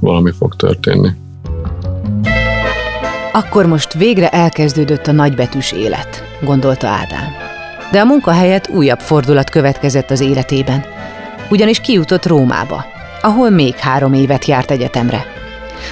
valami 0.00 0.30
fog 0.38 0.56
történni. 0.56 1.08
Akkor 3.32 3.66
most 3.66 3.92
végre 3.92 4.28
elkezdődött 4.28 5.06
a 5.06 5.12
nagybetűs 5.12 5.72
élet, 5.72 6.22
gondolta 6.40 6.86
Ádám. 6.86 7.32
De 7.90 8.00
a 8.00 8.04
munkahelyet 8.04 8.68
újabb 8.68 8.98
fordulat 8.98 9.50
következett 9.50 10.10
az 10.10 10.20
életében. 10.20 10.84
Ugyanis 11.50 11.80
kijutott 11.80 12.26
Rómába, 12.26 12.84
ahol 13.22 13.50
még 13.50 13.74
három 13.74 14.12
évet 14.12 14.44
járt 14.44 14.70
egyetemre. 14.70 15.26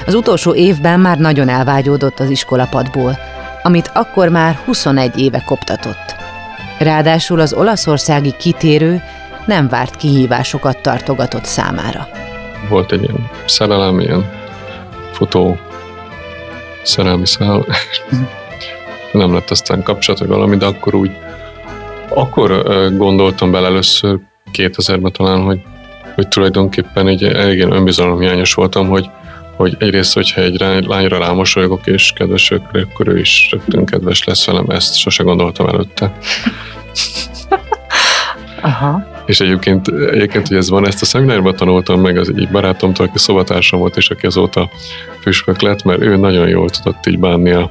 Az 0.07 0.15
utolsó 0.15 0.55
évben 0.55 1.01
már 1.01 1.19
nagyon 1.19 1.49
elvágyódott 1.49 2.21
az 2.21 2.31
iskolapadból, 2.31 3.19
amit 3.67 3.91
akkor 3.95 4.29
már 4.29 4.55
21 4.65 5.19
éve 5.19 5.43
koptatott. 5.47 6.15
Ráadásul 6.79 7.41
az 7.41 7.53
olaszországi 7.53 8.35
kitérő 8.39 9.03
nem 9.47 9.69
várt 9.69 9.97
kihívásokat 9.97 10.83
tartogatott 10.83 11.45
számára. 11.45 12.09
Volt 12.69 12.93
egy 12.93 13.03
ilyen 13.03 13.31
szerelem, 13.47 14.01
ilyen 14.01 14.31
futó 15.13 15.59
szerelmi 16.83 17.27
szál. 17.27 17.65
nem 19.13 19.35
lett 19.35 19.51
aztán 19.51 19.83
kapcsolat, 19.83 20.21
vagy 20.21 20.29
valami, 20.29 20.57
de 20.57 20.67
akkor 20.67 20.95
úgy 20.95 21.11
akkor 22.09 22.63
gondoltam 22.97 23.51
bele 23.51 23.67
először 23.67 24.19
2000-ben 24.53 25.13
talán, 25.13 25.41
hogy, 25.41 25.61
hogy 26.15 26.29
tulajdonképpen 26.29 27.09
egy 27.09 27.25
elég 27.25 27.61
önbizalomhiányos 27.61 28.55
voltam, 28.55 28.89
hogy, 28.89 29.11
hogy 29.57 29.77
egyrészt, 29.79 30.15
hogyha 30.15 30.41
egy 30.41 30.61
lányra 30.87 31.19
rámosolygok 31.19 31.87
és 31.87 32.13
kedvesök, 32.15 32.63
akkor 32.73 33.09
ő 33.09 33.19
is 33.19 33.49
rögtön 33.51 33.85
kedves 33.85 34.25
lesz 34.25 34.47
velem, 34.47 34.65
ezt 34.69 34.97
sose 34.97 35.23
gondoltam 35.23 35.67
előtte. 35.67 36.13
Aha. 38.63 39.13
És 39.27 39.41
egyébként, 39.41 39.89
egyébként, 39.89 40.49
hogy 40.49 40.57
ez 40.57 40.71
van, 40.71 40.87
ezt 40.87 41.03
a 41.03 41.05
szeminárban 41.05 41.57
tanultam 41.57 42.01
meg 42.01 42.17
az 42.17 42.33
egy 42.37 42.49
barátomtól, 42.49 43.07
aki 43.07 43.19
szobatársam 43.19 43.79
volt, 43.79 43.97
és 43.97 44.11
aki 44.11 44.27
azóta 44.27 44.71
püspök 45.23 45.61
lett, 45.61 45.83
mert 45.83 46.01
ő 46.01 46.17
nagyon 46.17 46.49
jól 46.49 46.71
tudott 46.71 47.07
így 47.07 47.19
bánni 47.19 47.51
a, 47.51 47.71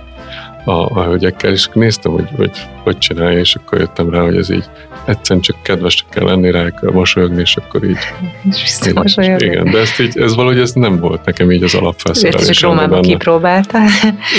a, 0.63 0.72
a 0.72 1.03
hölgyekkel, 1.03 1.51
és 1.51 1.70
néztem, 1.74 2.12
hogy, 2.12 2.27
hogy 2.36 2.51
hogy 2.84 2.98
csinálja, 2.98 3.39
és 3.39 3.55
akkor 3.55 3.79
jöttem 3.79 4.10
rá, 4.10 4.22
hogy 4.22 4.36
ez 4.38 4.50
így 4.50 4.65
egyszerűen 5.05 5.41
csak 5.41 5.55
kedves 5.62 6.05
kell 6.10 6.25
lenni 6.25 6.51
rá, 6.51 6.70
kell 6.70 6.91
mosolyogni, 6.91 7.41
és 7.41 7.55
akkor 7.55 7.84
így... 7.84 7.98
És 8.63 9.17
Igen, 9.38 9.72
de 9.72 9.79
ezt 9.79 10.00
így, 10.00 10.17
ez 10.17 10.36
valahogy 10.36 10.60
ez 10.60 10.72
nem 10.72 11.00
volt 11.00 11.25
nekem 11.25 11.51
így 11.51 11.63
az 11.63 11.75
alapfelszerelés. 11.75 12.50
Ezt 12.50 12.60
csak 12.60 12.70
Rómában 12.70 13.01
kipróbáltál. 13.01 13.88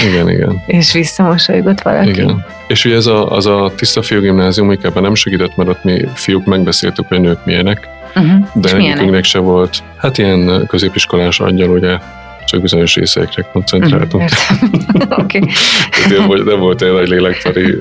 Igen, 0.09 0.31
igen. 0.31 0.63
És 0.67 0.93
visszamosolygott 0.93 1.81
valaki. 1.81 2.09
Igen. 2.09 2.45
És 2.69 2.85
ugye 2.85 2.95
ez 2.95 3.07
a, 3.07 3.31
az 3.31 3.47
a 3.47 3.73
tiszta 3.77 4.03
fiú 4.03 4.21
gimnázium, 4.21 4.71
ebben 4.71 5.03
nem 5.03 5.15
segített, 5.15 5.57
mert 5.57 5.69
ott 5.69 5.85
mi 5.85 6.05
fiúk 6.15 6.45
megbeszéltük, 6.45 7.09
hogy 7.09 7.21
nők 7.21 7.45
milyenek, 7.45 7.89
uh-huh. 8.15 8.47
de 8.55 8.77
egyikünknek 8.77 9.25
se 9.25 9.39
volt. 9.39 9.83
Hát 9.97 10.19
ilyen 10.19 10.67
középiskolás 10.67 11.41
angyal, 11.41 11.71
ugye 11.71 11.99
csak 12.45 12.61
bizonyos 12.61 12.95
részekre 12.95 13.43
koncentráltunk. 13.53 14.29
Oké. 15.23 15.39
okay. 15.39 16.43
nem 16.45 16.59
volt 16.59 16.83
egy 16.83 16.93
nagy 16.93 17.09
lélektari, 17.09 17.77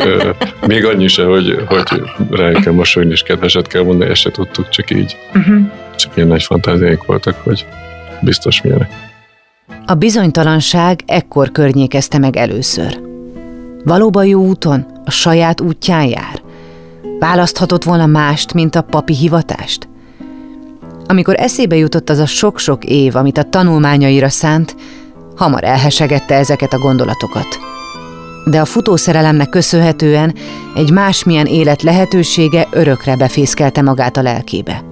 még 0.67 0.85
annyi 0.85 1.07
se, 1.07 1.23
hogy, 1.23 1.63
hogy 1.67 2.01
rá 2.29 2.51
kell 2.51 2.73
mosolyni 2.73 3.11
és 3.11 3.21
kedveset 3.21 3.67
kell 3.67 3.83
mondani, 3.83 4.09
ezt 4.09 4.21
se 4.21 4.31
tudtuk, 4.31 4.69
csak 4.69 4.91
így. 4.91 5.17
Uh-huh. 5.33 5.71
Csak 5.95 6.11
ilyen 6.15 6.27
nagy 6.27 6.43
fantáziáink 6.43 7.05
voltak, 7.05 7.35
hogy 7.43 7.65
biztos 8.21 8.61
milyenek. 8.61 8.89
A 9.85 9.93
bizonytalanság 9.93 10.99
ekkor 11.05 11.51
környékezte 11.51 12.17
meg 12.17 12.35
először. 12.35 12.99
Valóban 13.83 14.25
jó 14.25 14.45
úton, 14.45 14.85
a 15.05 15.11
saját 15.11 15.61
útján 15.61 16.05
jár? 16.05 16.41
Választhatott 17.19 17.83
volna 17.83 18.05
mást, 18.05 18.53
mint 18.53 18.75
a 18.75 18.81
papi 18.81 19.15
hivatást? 19.15 19.87
Amikor 21.07 21.35
eszébe 21.39 21.75
jutott 21.75 22.09
az 22.09 22.19
a 22.19 22.25
sok-sok 22.25 22.85
év, 22.85 23.15
amit 23.15 23.37
a 23.37 23.43
tanulmányaira 23.43 24.29
szánt, 24.29 24.75
hamar 25.35 25.63
elhesegette 25.63 26.35
ezeket 26.35 26.73
a 26.73 26.79
gondolatokat. 26.79 27.59
De 28.45 28.59
a 28.59 28.65
futószerelemnek 28.65 29.49
köszönhetően 29.49 30.35
egy 30.75 30.91
másmilyen 30.91 31.45
élet 31.45 31.81
lehetősége 31.81 32.67
örökre 32.71 33.15
befészkelte 33.15 33.81
magát 33.81 34.17
a 34.17 34.21
lelkébe. 34.21 34.83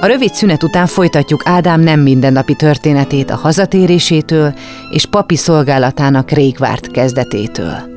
A 0.00 0.06
rövid 0.06 0.34
szünet 0.34 0.62
után 0.62 0.86
folytatjuk 0.86 1.42
Ádám 1.44 1.80
nem 1.80 2.00
mindennapi 2.00 2.54
történetét 2.54 3.30
a 3.30 3.36
hazatérésétől 3.36 4.54
és 4.90 5.06
papi 5.06 5.36
szolgálatának 5.36 6.30
rég 6.30 6.58
kezdetétől. 6.90 7.96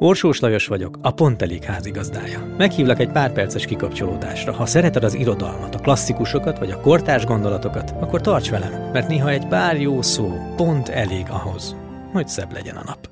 Orsós 0.00 0.40
Lajos 0.40 0.66
vagyok, 0.66 0.98
a 1.02 1.10
Pont 1.10 1.42
Elég 1.42 1.62
házigazdája. 1.62 2.54
Meghívlak 2.56 3.00
egy 3.00 3.10
pár 3.10 3.32
perces 3.32 3.64
kikapcsolódásra. 3.64 4.52
Ha 4.52 4.66
szereted 4.66 5.04
az 5.04 5.14
irodalmat, 5.14 5.74
a 5.74 5.78
klasszikusokat 5.78 6.58
vagy 6.58 6.70
a 6.70 6.80
kortárs 6.80 7.24
gondolatokat, 7.24 7.94
akkor 8.00 8.20
tarts 8.20 8.50
velem, 8.50 8.90
mert 8.92 9.08
néha 9.08 9.28
egy 9.28 9.46
pár 9.46 9.80
jó 9.80 10.02
szó 10.02 10.32
pont 10.56 10.88
elég 10.88 11.26
ahhoz, 11.30 11.76
hogy 12.12 12.28
szebb 12.28 12.52
legyen 12.52 12.76
a 12.76 12.82
nap. 12.84 13.08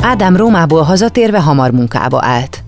Ádám 0.00 0.36
Rómából 0.36 0.82
hazatérve 0.82 1.40
hamar 1.40 1.70
munkába 1.70 2.18
állt. 2.22 2.63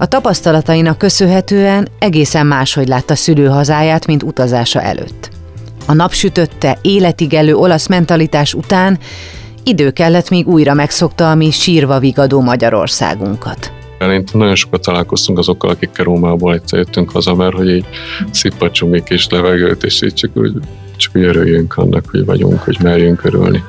A 0.00 0.06
tapasztalatainak 0.06 0.98
köszönhetően 0.98 1.88
egészen 1.98 2.46
máshogy 2.46 2.88
látta 2.88 3.14
szülőhazáját, 3.14 4.06
mint 4.06 4.22
utazása 4.22 4.82
előtt. 4.82 5.30
A 5.86 5.92
napsütötte, 5.92 6.78
életig 6.82 7.34
elő 7.34 7.54
olasz 7.54 7.86
mentalitás 7.86 8.54
után 8.54 8.98
idő 9.64 9.90
kellett, 9.90 10.30
még 10.30 10.48
újra 10.48 10.74
megszokta 10.74 11.30
a 11.30 11.34
mi 11.34 11.50
sírva 11.50 11.98
vigadó 11.98 12.40
Magyarországunkat. 12.40 13.72
Eleinte 13.98 14.38
nagyon 14.38 14.54
sokat 14.54 14.82
találkoztunk 14.82 15.38
azokkal, 15.38 15.70
akikkel 15.70 16.04
Rómából 16.04 16.54
egyszer 16.54 16.78
jöttünk 16.78 17.10
haza, 17.10 17.34
mert 17.34 17.54
hogy 17.54 17.68
így 17.68 17.86
szippacsunk 18.30 18.94
egy 18.94 19.02
kis 19.02 19.28
levegőt, 19.28 19.82
és 19.84 20.02
így 20.02 20.14
csak 20.14 20.30
úgy, 20.34 20.52
csak 20.96 21.16
úgy 21.16 21.22
örüljünk 21.22 21.76
annak, 21.76 22.04
hogy 22.10 22.24
vagyunk, 22.24 22.62
hogy 22.62 22.78
merjünk 22.82 23.24
örülni. 23.24 23.62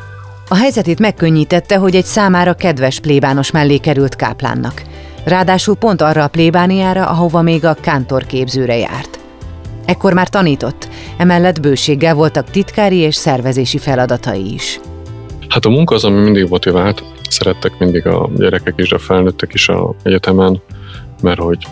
A 0.48 0.56
helyzetét 0.56 1.00
megkönnyítette, 1.00 1.78
hogy 1.78 1.96
egy 1.96 2.06
számára 2.06 2.54
kedves 2.54 3.00
plébános 3.00 3.52
mellé 3.52 3.78
került 3.78 4.16
káplánnak. 4.16 4.82
Ráadásul 5.24 5.76
pont 5.76 6.02
arra 6.02 6.24
a 6.24 6.28
plébániára, 6.28 7.06
ahova 7.06 7.42
még 7.42 7.66
a 7.66 7.74
kántor 7.74 8.26
képzőre 8.26 8.78
járt. 8.78 9.20
Ekkor 9.86 10.14
már 10.14 10.30
tanított, 10.30 10.88
emellett 11.18 11.62
bőséggel 11.62 12.14
voltak 12.14 12.50
titkári 12.50 12.98
és 12.98 13.16
szervezési 13.16 13.78
feladatai 13.78 14.54
is. 14.54 14.80
Hát 15.50 15.66
a 15.66 15.70
munka 15.70 15.96
az, 15.96 16.04
ami 16.04 16.22
mindig 16.22 16.48
motivált. 16.50 17.04
Szerettek 17.30 17.78
mindig 17.80 18.08
a 18.08 18.30
gyerekek 18.36 18.74
is, 18.78 18.92
a 18.92 19.00
felnőttek 19.00 19.54
is 19.54 19.70
a 19.70 19.96
egyetemen, 20.04 20.62
mert 21.22 21.40
hogy 21.40 21.68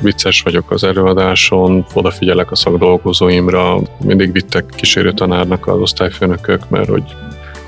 vicces 0.00 0.42
vagyok 0.42 0.70
az 0.70 0.84
előadáson, 0.84 1.84
odafigyelek 1.94 2.50
a 2.50 2.56
szakdolgozóimra, 2.56 3.80
mindig 4.04 4.32
vittek 4.32 4.72
kísérő 4.76 5.12
tanárnak 5.12 5.66
az 5.66 5.78
osztályfőnökök, 5.78 6.68
mert 6.68 6.88
hogy 6.88 7.04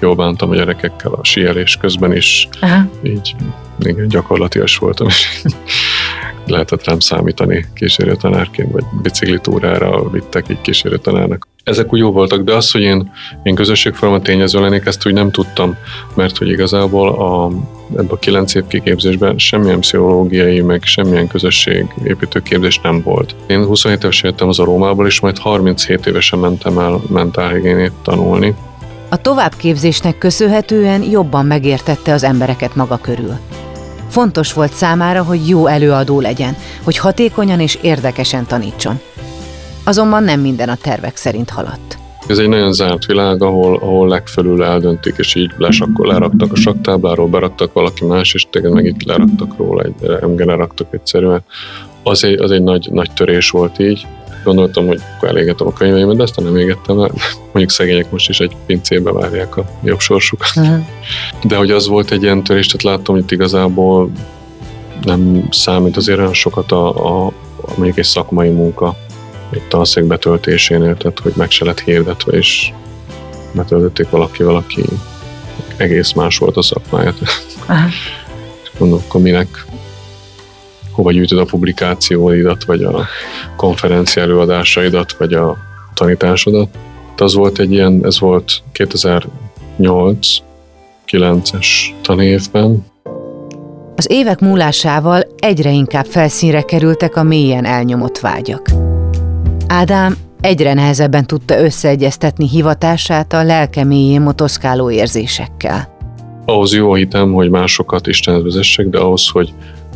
jól 0.05 0.15
bántam 0.15 0.51
a 0.51 0.55
gyerekekkel 0.55 1.13
a 1.13 1.25
síelés 1.25 1.77
közben 1.77 2.17
is, 2.17 2.49
Aha. 2.61 2.89
így 3.03 3.35
igen, 3.79 4.09
gyakorlatias 4.09 4.77
voltam, 4.77 5.07
és 5.07 5.43
lehetett 6.47 6.85
rám 6.85 6.99
számítani 6.99 7.67
kísérőtanárként, 7.75 8.73
vagy 8.73 8.85
biciklitúrára 9.03 10.11
vittek 10.11 10.49
így 10.49 10.61
kísérőtanárnak. 10.61 11.47
Ezek 11.65 11.93
úgy 11.93 11.99
jó 11.99 12.13
voltak, 12.13 12.43
de 12.43 12.55
az, 12.55 12.71
hogy 12.71 12.81
én, 12.81 13.11
én 13.43 13.55
közösségforma 13.55 14.21
tényező 14.21 14.61
lennék, 14.61 14.87
ezt 14.87 15.07
úgy 15.07 15.13
nem 15.13 15.31
tudtam, 15.31 15.77
mert 16.15 16.39
hogy 16.39 16.49
igazából 16.49 17.09
a, 17.09 17.51
ebben 17.91 18.07
a 18.09 18.19
kilenc 18.19 18.55
év 18.55 18.67
kiképzésben 18.67 19.39
semmilyen 19.39 19.81
pszichológiai, 19.81 20.61
meg 20.61 20.83
semmilyen 20.83 21.27
közösségépítőképzés 21.27 22.79
nem 22.79 23.03
volt. 23.03 23.35
Én 23.47 23.65
27 23.65 24.03
évesen 24.03 24.31
jöttem 24.31 24.49
az 24.49 24.59
a 24.59 24.65
Rómából, 24.65 25.07
és 25.07 25.21
majd 25.21 25.39
37 25.39 26.07
évesen 26.07 26.39
mentem 26.39 26.79
el 26.79 27.01
mentálhigiénét 27.09 27.93
tanulni, 28.03 28.55
a 29.15 29.17
továbbképzésnek 29.17 30.19
köszönhetően 30.19 31.03
jobban 31.03 31.47
megértette 31.47 32.13
az 32.13 32.23
embereket 32.23 32.75
maga 32.75 32.97
körül. 32.97 33.39
Fontos 34.09 34.53
volt 34.53 34.73
számára, 34.73 35.23
hogy 35.23 35.49
jó 35.49 35.67
előadó 35.67 36.21
legyen, 36.21 36.57
hogy 36.85 36.99
hatékonyan 36.99 37.61
és 37.61 37.79
érdekesen 37.83 38.47
tanítson. 38.47 39.01
Azonban 39.85 40.23
nem 40.23 40.41
minden 40.41 40.69
a 40.69 40.77
tervek 40.77 41.17
szerint 41.17 41.51
haladt. 41.51 41.99
Ez 42.27 42.39
egy 42.39 42.49
nagyon 42.49 42.73
zárt 42.73 43.07
világ, 43.07 43.43
ahol, 43.43 43.77
ahol 43.77 44.09
legfelül 44.09 44.65
eldöntik, 44.65 45.15
és 45.19 45.35
így 45.35 45.51
lesakkol, 45.57 46.07
leraktak 46.07 46.53
a 46.53 46.57
saktábláról, 46.57 47.29
beraktak 47.29 47.73
valaki 47.73 48.05
más, 48.05 48.35
és 48.35 48.47
téged 48.51 48.73
meg 48.73 48.85
itt 48.85 49.03
leraktak 49.03 49.57
róla, 49.57 49.83
egy 49.83 50.11
emgen 50.21 50.57
raktak 50.57 50.89
egyszerűen. 50.91 51.43
Az 52.03 52.25
egy, 52.25 52.41
az 52.41 52.51
egy 52.51 52.63
nagy, 52.63 52.89
nagy 52.93 53.11
törés 53.13 53.51
volt 53.51 53.79
így. 53.79 54.07
Gondoltam, 54.45 54.87
hogy 54.87 55.01
akkor 55.17 55.29
elégetem 55.29 55.67
a 55.67 55.73
könyveimet, 55.73 56.17
de 56.17 56.23
aztán 56.23 56.45
nem 56.45 56.57
égettem 56.57 57.01
el. 57.01 57.11
Mondjuk 57.43 57.71
szegények 57.71 58.11
most 58.11 58.29
is 58.29 58.41
egy 58.41 58.57
pincébe 58.67 59.13
várják 59.13 59.57
a 59.57 59.65
jobb 59.83 60.01
sorsukat. 60.01 60.49
Uh-huh. 60.57 60.85
De 61.43 61.57
hogy 61.57 61.71
az 61.71 61.87
volt 61.87 62.11
egy 62.11 62.23
ilyen 62.23 62.43
törés, 62.43 62.67
tehát 62.67 62.97
láttam, 62.97 63.15
hogy 63.15 63.33
igazából 63.33 64.11
nem 65.03 65.49
számít 65.51 65.97
azért 65.97 66.19
olyan 66.19 66.33
sokat 66.33 66.73
a, 66.73 67.07
a, 67.07 67.27
a 67.27 67.73
mondjuk 67.77 67.99
egy 67.99 68.05
szakmai 68.05 68.49
munka 68.49 68.97
egy 69.51 69.63
tanszék 69.69 70.05
betöltésénél, 70.05 70.97
tehát 70.97 71.19
hogy 71.19 71.33
meg 71.37 71.51
se 71.51 71.65
lett 71.65 71.81
hirdetve, 71.81 72.37
és 72.37 72.73
betöltötték 73.53 74.11
valaki, 74.11 74.43
valaki 74.43 74.85
egész 75.77 76.13
más 76.13 76.39
volt 76.39 76.57
a 76.57 76.63
szakmáját. 76.63 77.15
Aha. 77.67 77.89
Mondom, 78.79 79.01
akkor 79.07 79.21
minek, 79.21 79.67
hova 80.95 81.13
gyűjtöd 81.13 81.39
a 81.39 81.45
publikációidat, 81.45 82.65
vagy 82.65 82.83
a 82.83 83.07
konferencia 83.57 84.23
előadásaidat, 84.23 85.13
vagy 85.13 85.33
a 85.33 85.57
tanításodat. 85.95 86.69
De 87.17 87.25
az 87.25 87.35
volt 87.35 87.59
egy 87.59 87.73
ilyen, 87.73 88.01
ez 88.03 88.19
volt 88.19 88.63
2008 88.73 89.29
9-es 91.07 91.67
tanévben. 92.03 92.85
Az 93.97 94.11
évek 94.11 94.41
múlásával 94.41 95.23
egyre 95.37 95.71
inkább 95.71 96.05
felszínre 96.05 96.63
kerültek 96.63 97.17
a 97.17 97.23
mélyen 97.23 97.65
elnyomott 97.65 98.19
vágyak. 98.19 98.71
Ádám 99.67 100.17
egyre 100.41 100.75
nehezebben 100.75 101.27
tudta 101.27 101.59
összeegyeztetni 101.61 102.49
hivatását 102.49 103.33
a 103.33 103.43
lelke 103.43 103.85
mélyén 103.85 104.21
motoszkáló 104.21 104.91
érzésekkel. 104.91 105.93
Ahhoz 106.45 106.75
jó 106.75 106.95
hitem, 106.95 107.33
hogy 107.33 107.51
másokat 107.51 108.07
Istenhez 108.07 108.43
vezessek, 108.43 108.89
de 108.89 108.99
ahhoz, 108.99 109.29
hogy 109.29 109.55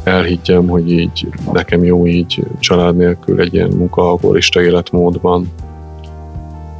elhiggyem, 0.08 0.68
hogy 0.68 0.92
így 0.92 1.28
nekem 1.52 1.84
jó 1.84 2.06
így 2.06 2.44
család 2.58 2.96
nélkül 2.96 3.40
egy 3.40 3.54
ilyen 3.54 3.72
munkahagolista 3.76 4.62
életmódban, 4.62 5.52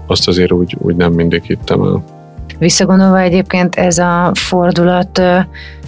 azt 0.06 0.28
azért 0.28 0.52
úgy, 0.52 0.76
úgy 0.78 0.97
nem 0.97 1.12
mindig 1.12 1.42
hittem 1.42 1.82
el. 1.82 2.04
Visszagondolva 2.58 3.20
egyébként 3.20 3.75
ez 3.75 3.99
a 3.99 4.30
fordulat 4.35 5.23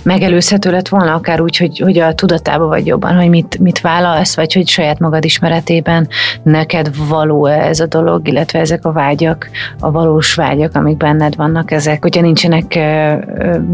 megelőzhető 0.02 0.70
lett 0.70 0.88
volna, 0.88 1.14
akár 1.14 1.40
úgy, 1.40 1.56
hogy, 1.56 1.78
hogy 1.78 1.98
a 1.98 2.14
tudatába 2.14 2.66
vagy 2.66 2.86
jobban, 2.86 3.16
hogy 3.16 3.28
mit, 3.28 3.58
mit 3.58 3.80
vállalsz, 3.80 4.36
vagy 4.36 4.52
hogy 4.52 4.68
saját 4.68 4.98
magad 4.98 5.24
ismeretében 5.24 6.08
neked 6.42 6.90
való 7.08 7.46
ez 7.46 7.80
a 7.80 7.86
dolog, 7.86 8.28
illetve 8.28 8.58
ezek 8.58 8.84
a 8.84 8.92
vágyak, 8.92 9.50
a 9.80 9.90
valós 9.90 10.34
vágyak, 10.34 10.74
amik 10.74 10.96
benned 10.96 11.36
vannak, 11.36 11.70
ezek, 11.70 12.02
hogyha 12.02 12.22
nincsenek 12.22 12.66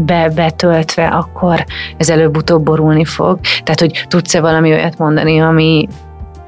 be, 0.05 0.29
betöltve, 0.35 1.07
akkor 1.07 1.65
ez 1.97 2.09
előbb-utóbb 2.09 2.63
borulni 2.63 3.05
fog. 3.05 3.39
Tehát, 3.63 3.79
hogy 3.79 4.05
tudsz-e 4.07 4.41
valami 4.41 4.71
olyat 4.71 4.97
mondani, 4.97 5.39
ami, 5.39 5.87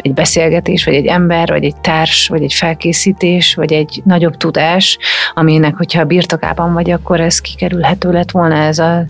egy 0.01 0.13
beszélgetés, 0.13 0.85
vagy 0.85 0.93
egy 0.93 1.05
ember, 1.05 1.49
vagy 1.49 1.63
egy 1.63 1.75
társ, 1.81 2.27
vagy 2.27 2.43
egy 2.43 2.53
felkészítés, 2.53 3.55
vagy 3.55 3.73
egy 3.73 4.01
nagyobb 4.05 4.37
tudás, 4.37 4.97
aminek, 5.33 5.75
hogyha 5.75 6.03
birtokában 6.03 6.73
vagy, 6.73 6.91
akkor 6.91 7.19
ez 7.19 7.39
kikerülhető 7.39 8.11
lett 8.11 8.31
volna 8.31 8.55
ez 8.55 8.79
a 8.79 9.05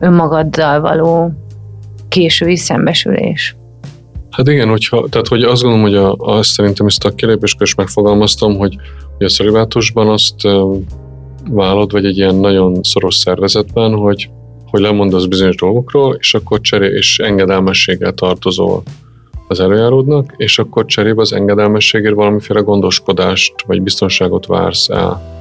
önmagaddal 0.00 0.80
való 0.80 1.32
késői 2.08 2.56
szembesülés. 2.56 3.56
Hát 4.30 4.48
igen, 4.48 4.68
hogyha, 4.68 5.06
tehát 5.08 5.28
hogy 5.28 5.42
azt 5.42 5.62
gondolom, 5.62 5.86
hogy 5.86 5.96
a, 5.96 6.12
azt 6.12 6.50
szerintem 6.50 6.86
ezt 6.86 7.04
a 7.04 7.14
kilépéskor 7.14 7.62
is 7.62 7.74
megfogalmaztam, 7.74 8.56
hogy, 8.56 8.76
hogy 9.16 9.26
a 9.26 9.28
szolibátusban 9.28 10.08
azt 10.08 10.34
vállod, 11.50 11.92
vagy 11.92 12.04
egy 12.04 12.16
ilyen 12.16 12.34
nagyon 12.34 12.82
szoros 12.82 13.14
szervezetben, 13.14 13.94
hogy, 13.94 14.30
hogy 14.70 14.80
lemondasz 14.80 15.24
bizonyos 15.24 15.56
dolgokról, 15.56 16.16
és 16.18 16.34
akkor 16.34 16.60
cseré 16.60 16.86
és 16.86 17.18
engedelmességgel 17.18 18.12
tartozol 18.12 18.82
az 19.48 19.60
előjáródnak, 19.60 20.34
és 20.36 20.58
akkor 20.58 20.84
cserébe 20.84 21.20
az 21.20 21.32
engedelmességért 21.32 22.14
valamiféle 22.14 22.60
gondoskodást 22.60 23.54
vagy 23.66 23.82
biztonságot 23.82 24.46
vársz 24.46 24.88
el. 24.88 25.35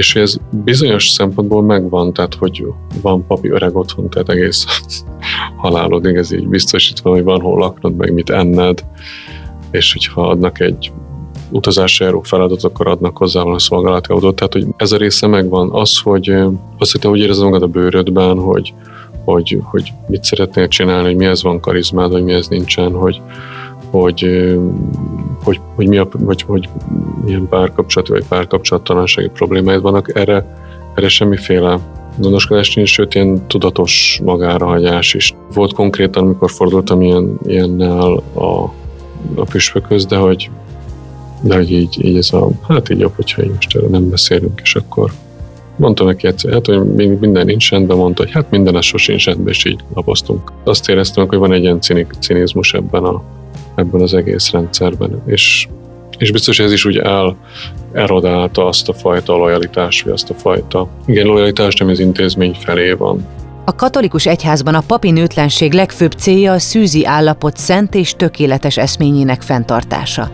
És 0.00 0.14
ez 0.14 0.36
bizonyos 0.64 1.08
szempontból 1.08 1.62
megvan, 1.62 2.12
tehát 2.12 2.34
hogy 2.34 2.64
van 3.02 3.26
papi 3.26 3.48
öreg 3.48 3.76
otthon, 3.76 4.10
tehát 4.10 4.28
egész 4.28 4.64
halálodig 5.62 6.16
ez 6.16 6.32
így 6.32 6.48
biztosítva, 6.48 7.10
hogy 7.10 7.22
van 7.22 7.40
hol 7.40 7.58
laknod, 7.58 7.96
meg 7.96 8.12
mit 8.12 8.30
enned, 8.30 8.84
és 9.70 9.92
hogyha 9.92 10.28
adnak 10.28 10.60
egy 10.60 10.92
utazásra 11.50 12.04
járó 12.04 12.20
feladat, 12.20 12.64
akkor 12.64 12.86
adnak 12.86 13.16
hozzá 13.16 13.40
valami 13.40 13.60
szolgálati 13.60 14.12
autót. 14.12 14.34
Tehát, 14.34 14.52
hogy 14.52 14.66
ez 14.76 14.92
a 14.92 14.96
része 14.96 15.26
megvan. 15.26 15.70
Az, 15.72 15.98
hogy, 15.98 16.28
az, 16.78 16.90
hogy 16.90 17.00
te 17.00 17.08
úgy 17.08 17.18
érzed 17.18 17.44
magad 17.44 17.62
a 17.62 17.66
bőrödben, 17.66 18.38
hogy, 18.38 18.74
hogy, 19.24 19.58
hogy 19.62 19.92
mit 20.06 20.24
szeretnél 20.24 20.68
csinálni, 20.68 21.06
hogy 21.06 21.16
mihez 21.16 21.42
van 21.42 21.60
karizmád, 21.60 22.10
vagy 22.10 22.24
mihez 22.24 22.48
nincsen, 22.48 22.92
hogy, 22.92 23.20
hogy, 23.90 24.48
hogy, 25.44 25.60
hogy, 25.74 25.88
mi 25.88 25.96
a, 25.96 26.08
hogy, 26.24 26.42
hogy 26.42 26.68
milyen 27.30 27.48
párkapcsolat 27.48 28.08
vagy 28.08 28.24
párkapcsolattalansági 28.28 29.28
problémáid 29.28 29.80
vannak, 29.80 30.18
erre, 30.18 30.56
erre 30.94 31.08
semmiféle 31.08 31.78
gondoskodás 32.16 32.74
nincs, 32.74 32.88
sőt 32.88 33.14
ilyen 33.14 33.46
tudatos 33.46 34.20
magára 34.24 34.66
hagyás 34.66 35.14
is. 35.14 35.34
Volt 35.54 35.72
konkrétan, 35.72 36.24
amikor 36.24 36.50
fordultam 36.50 37.02
ilyen, 37.02 37.38
ilyennel 37.46 38.22
a, 38.34 38.72
a 39.34 39.44
püspökhöz, 39.50 40.06
de 40.06 40.16
hogy, 40.16 40.50
de 41.42 41.54
hogy 41.54 41.72
így, 41.72 42.04
így 42.04 42.16
ez 42.16 42.32
a, 42.32 42.48
hát 42.68 42.90
így 42.90 42.98
jobb, 42.98 43.12
hogyha 43.16 43.42
így 43.42 43.50
most 43.50 43.88
nem 43.90 44.10
beszélünk, 44.10 44.60
és 44.62 44.74
akkor 44.74 45.10
Mondtam 45.76 46.06
neki 46.06 46.26
egyszer, 46.26 46.52
hát, 46.52 46.66
hogy 46.66 46.86
minden 47.20 47.44
nincs 47.46 47.70
rendben, 47.70 47.96
mondta, 47.96 48.22
hogy 48.22 48.32
hát 48.32 48.50
minden 48.50 48.76
ez 48.76 48.84
sosincs 48.84 49.24
rendben, 49.24 49.48
és 49.48 49.64
így 49.64 49.80
lapoztunk. 49.94 50.52
Azt 50.64 50.88
éreztem, 50.88 51.28
hogy 51.28 51.38
van 51.38 51.52
egy 51.52 51.62
ilyen 51.62 51.80
cinik, 51.80 52.12
cinizmus 52.18 52.74
ebben, 52.74 53.04
a, 53.04 53.22
ebben 53.74 54.00
az 54.00 54.14
egész 54.14 54.50
rendszerben, 54.50 55.22
és, 55.26 55.68
és 56.20 56.32
biztos 56.32 56.58
ez 56.58 56.72
is 56.72 56.84
úgy 56.84 56.96
el, 56.96 57.36
erodálta 57.92 58.66
azt 58.66 58.88
a 58.88 58.92
fajta 58.92 59.36
lojalitást, 59.36 60.04
vagy 60.04 60.12
azt 60.12 60.30
a 60.30 60.34
fajta, 60.34 60.88
igen, 61.06 61.26
lojalitást, 61.26 61.80
ami 61.80 61.90
az 61.90 61.98
intézmény 61.98 62.56
felé 62.60 62.92
van. 62.92 63.26
A 63.64 63.74
katolikus 63.74 64.26
egyházban 64.26 64.74
a 64.74 64.82
papi 64.86 65.10
nőtlenség 65.10 65.72
legfőbb 65.72 66.12
célja 66.12 66.52
a 66.52 66.58
szűzi 66.58 67.06
állapot 67.06 67.56
szent 67.56 67.94
és 67.94 68.14
tökéletes 68.16 68.76
eszményének 68.76 69.42
fenntartása. 69.42 70.30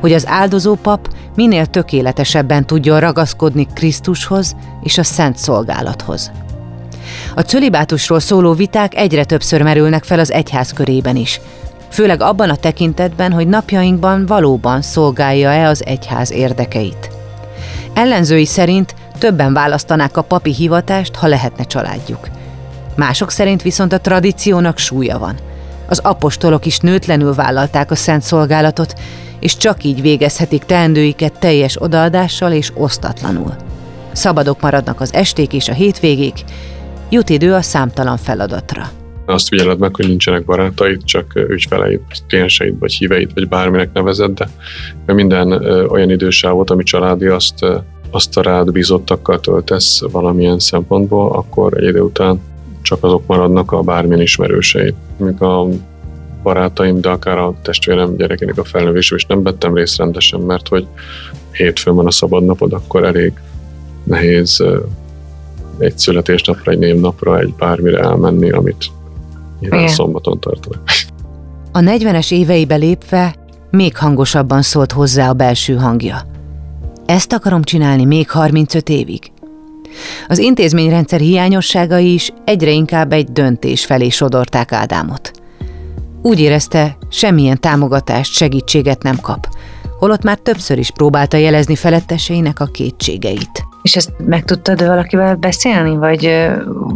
Hogy 0.00 0.12
az 0.12 0.26
áldozó 0.26 0.74
pap 0.74 1.08
minél 1.34 1.66
tökéletesebben 1.66 2.66
tudjon 2.66 3.00
ragaszkodni 3.00 3.66
Krisztushoz 3.74 4.56
és 4.82 4.98
a 4.98 5.04
szent 5.04 5.36
szolgálathoz. 5.36 6.30
A 7.34 7.40
cölibátusról 7.40 8.20
szóló 8.20 8.52
viták 8.52 8.96
egyre 8.96 9.24
többször 9.24 9.62
merülnek 9.62 10.04
fel 10.04 10.18
az 10.18 10.32
egyház 10.32 10.72
körében 10.72 11.16
is, 11.16 11.40
főleg 11.88 12.20
abban 12.20 12.50
a 12.50 12.56
tekintetben, 12.56 13.32
hogy 13.32 13.48
napjainkban 13.48 14.26
valóban 14.26 14.82
szolgálja-e 14.82 15.68
az 15.68 15.84
egyház 15.86 16.32
érdekeit. 16.32 17.10
Ellenzői 17.94 18.46
szerint 18.46 18.94
többen 19.18 19.52
választanák 19.52 20.16
a 20.16 20.22
papi 20.22 20.52
hivatást, 20.52 21.14
ha 21.14 21.26
lehetne 21.26 21.64
családjuk. 21.64 22.28
Mások 22.96 23.30
szerint 23.30 23.62
viszont 23.62 23.92
a 23.92 24.00
tradíciónak 24.00 24.78
súlya 24.78 25.18
van. 25.18 25.36
Az 25.88 25.98
apostolok 25.98 26.66
is 26.66 26.78
nőtlenül 26.78 27.34
vállalták 27.34 27.90
a 27.90 27.94
szent 27.94 28.22
szolgálatot, 28.22 28.94
és 29.40 29.56
csak 29.56 29.84
így 29.84 30.00
végezhetik 30.00 30.64
teendőiket 30.64 31.38
teljes 31.38 31.82
odaadással 31.82 32.52
és 32.52 32.72
osztatlanul. 32.74 33.54
Szabadok 34.12 34.60
maradnak 34.60 35.00
az 35.00 35.14
esték 35.14 35.52
és 35.52 35.68
a 35.68 35.72
hétvégék, 35.72 36.44
jut 37.08 37.28
idő 37.28 37.54
a 37.54 37.62
számtalan 37.62 38.16
feladatra. 38.16 38.90
Azt 39.26 39.48
figyeled 39.48 39.78
meg, 39.78 39.96
hogy 39.96 40.06
nincsenek 40.06 40.44
barátaid, 40.44 41.04
csak 41.04 41.32
ügyfeleid, 41.48 42.00
klienseid, 42.28 42.78
vagy 42.78 42.92
híveid, 42.92 43.30
vagy 43.34 43.48
bárminek 43.48 43.92
nevezed, 43.92 44.38
de 45.06 45.12
minden 45.12 45.52
olyan 45.88 46.10
idősávot, 46.10 46.70
ami 46.70 46.82
családi, 46.82 47.26
azt, 47.26 47.66
azt 48.10 48.36
a 48.36 48.42
rád 48.42 48.72
bízottakkal 48.72 49.40
töltesz 49.40 50.00
valamilyen 50.10 50.58
szempontból, 50.58 51.32
akkor 51.32 51.76
egy 51.76 51.88
idő 51.88 52.00
után 52.00 52.40
csak 52.82 53.04
azok 53.04 53.26
maradnak 53.26 53.72
a 53.72 53.82
bármilyen 53.82 54.20
ismerőseid. 54.20 54.94
Míg 55.16 55.42
a 55.42 55.68
barátaim, 56.42 57.00
de 57.00 57.08
akár 57.08 57.38
a 57.38 57.54
testvérem 57.62 58.16
gyerekének 58.16 58.58
a 58.58 58.64
felnövése, 58.64 59.14
és 59.14 59.24
nem 59.24 59.42
vettem 59.42 59.74
részt 59.74 59.98
rendesen, 59.98 60.40
mert 60.40 60.68
hogy 60.68 60.86
hétfőn 61.52 61.94
van 61.94 62.06
a 62.06 62.10
szabad 62.10 62.44
napod, 62.44 62.72
akkor 62.72 63.04
elég 63.04 63.32
nehéz 64.04 64.64
egy 65.78 65.98
születésnapra, 65.98 66.72
egy 66.72 66.78
névnapra, 66.78 67.38
egy 67.38 67.54
bármire 67.58 67.98
elmenni, 67.98 68.50
amit 68.50 68.84
nyilván 69.60 69.88
szombaton 69.88 70.40
tartanak. 70.40 70.82
A 71.72 71.78
40-es 71.78 72.32
éveibe 72.32 72.74
lépve 72.74 73.34
még 73.70 73.96
hangosabban 73.96 74.62
szólt 74.62 74.92
hozzá 74.92 75.28
a 75.28 75.32
belső 75.32 75.76
hangja. 75.76 76.20
Ezt 77.06 77.32
akarom 77.32 77.62
csinálni 77.62 78.04
még 78.04 78.30
35 78.30 78.88
évig. 78.88 79.30
Az 80.28 80.38
intézményrendszer 80.38 81.20
hiányosságai 81.20 82.12
is 82.12 82.32
egyre 82.44 82.70
inkább 82.70 83.12
egy 83.12 83.32
döntés 83.32 83.84
felé 83.84 84.08
sodorták 84.08 84.72
Ádámot. 84.72 85.30
Úgy 86.22 86.40
érezte, 86.40 86.96
semmilyen 87.08 87.60
támogatást, 87.60 88.32
segítséget 88.32 89.02
nem 89.02 89.20
kap. 89.20 89.48
holott 89.98 90.22
már 90.22 90.38
többször 90.38 90.78
is 90.78 90.90
próbálta 90.90 91.36
jelezni 91.36 91.76
feletteseinek 91.76 92.60
a 92.60 92.64
kétségeit. 92.64 93.64
És 93.86 93.96
ezt 93.96 94.12
meg 94.24 94.44
tudtad 94.44 94.86
valakivel 94.86 95.34
beszélni, 95.34 95.96
vagy 95.96 96.48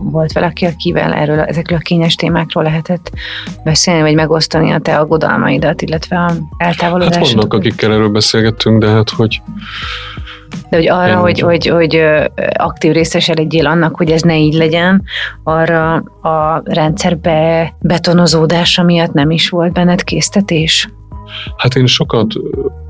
volt 0.02 0.32
valaki, 0.32 0.64
akivel 0.64 1.12
erről, 1.12 1.40
ezekről 1.40 1.78
a 1.78 1.80
kényes 1.80 2.14
témákról 2.14 2.62
lehetett 2.62 3.10
beszélni, 3.64 4.00
vagy 4.00 4.14
megosztani 4.14 4.70
a 4.70 4.78
te 4.78 4.98
aggodalmaidat, 4.98 5.82
illetve 5.82 6.16
a 6.16 6.32
eltávolodást? 6.56 7.18
Hát 7.18 7.32
vannak, 7.32 7.54
akikkel 7.54 7.92
erről 7.92 8.08
beszélgettünk, 8.08 8.80
de 8.80 8.88
hát 8.88 9.10
hogy 9.10 9.42
de 10.70 10.76
hogy 10.76 10.88
arra, 10.88 11.16
hogy, 11.16 11.40
hogy, 11.40 11.66
hogy 11.66 12.02
aktív 12.52 12.92
részese 12.92 13.34
legyél 13.36 13.66
annak, 13.66 13.96
hogy 13.96 14.10
ez 14.10 14.22
ne 14.22 14.38
így 14.38 14.54
legyen, 14.54 15.02
arra 15.42 15.94
a 16.22 16.62
rendszerbe 16.64 17.74
betonozódása 17.80 18.82
miatt 18.82 19.12
nem 19.12 19.30
is 19.30 19.48
volt 19.48 19.72
benned 19.72 20.04
késztetés? 20.04 20.88
Hát 21.56 21.74
én 21.74 21.86
sokat 21.86 22.32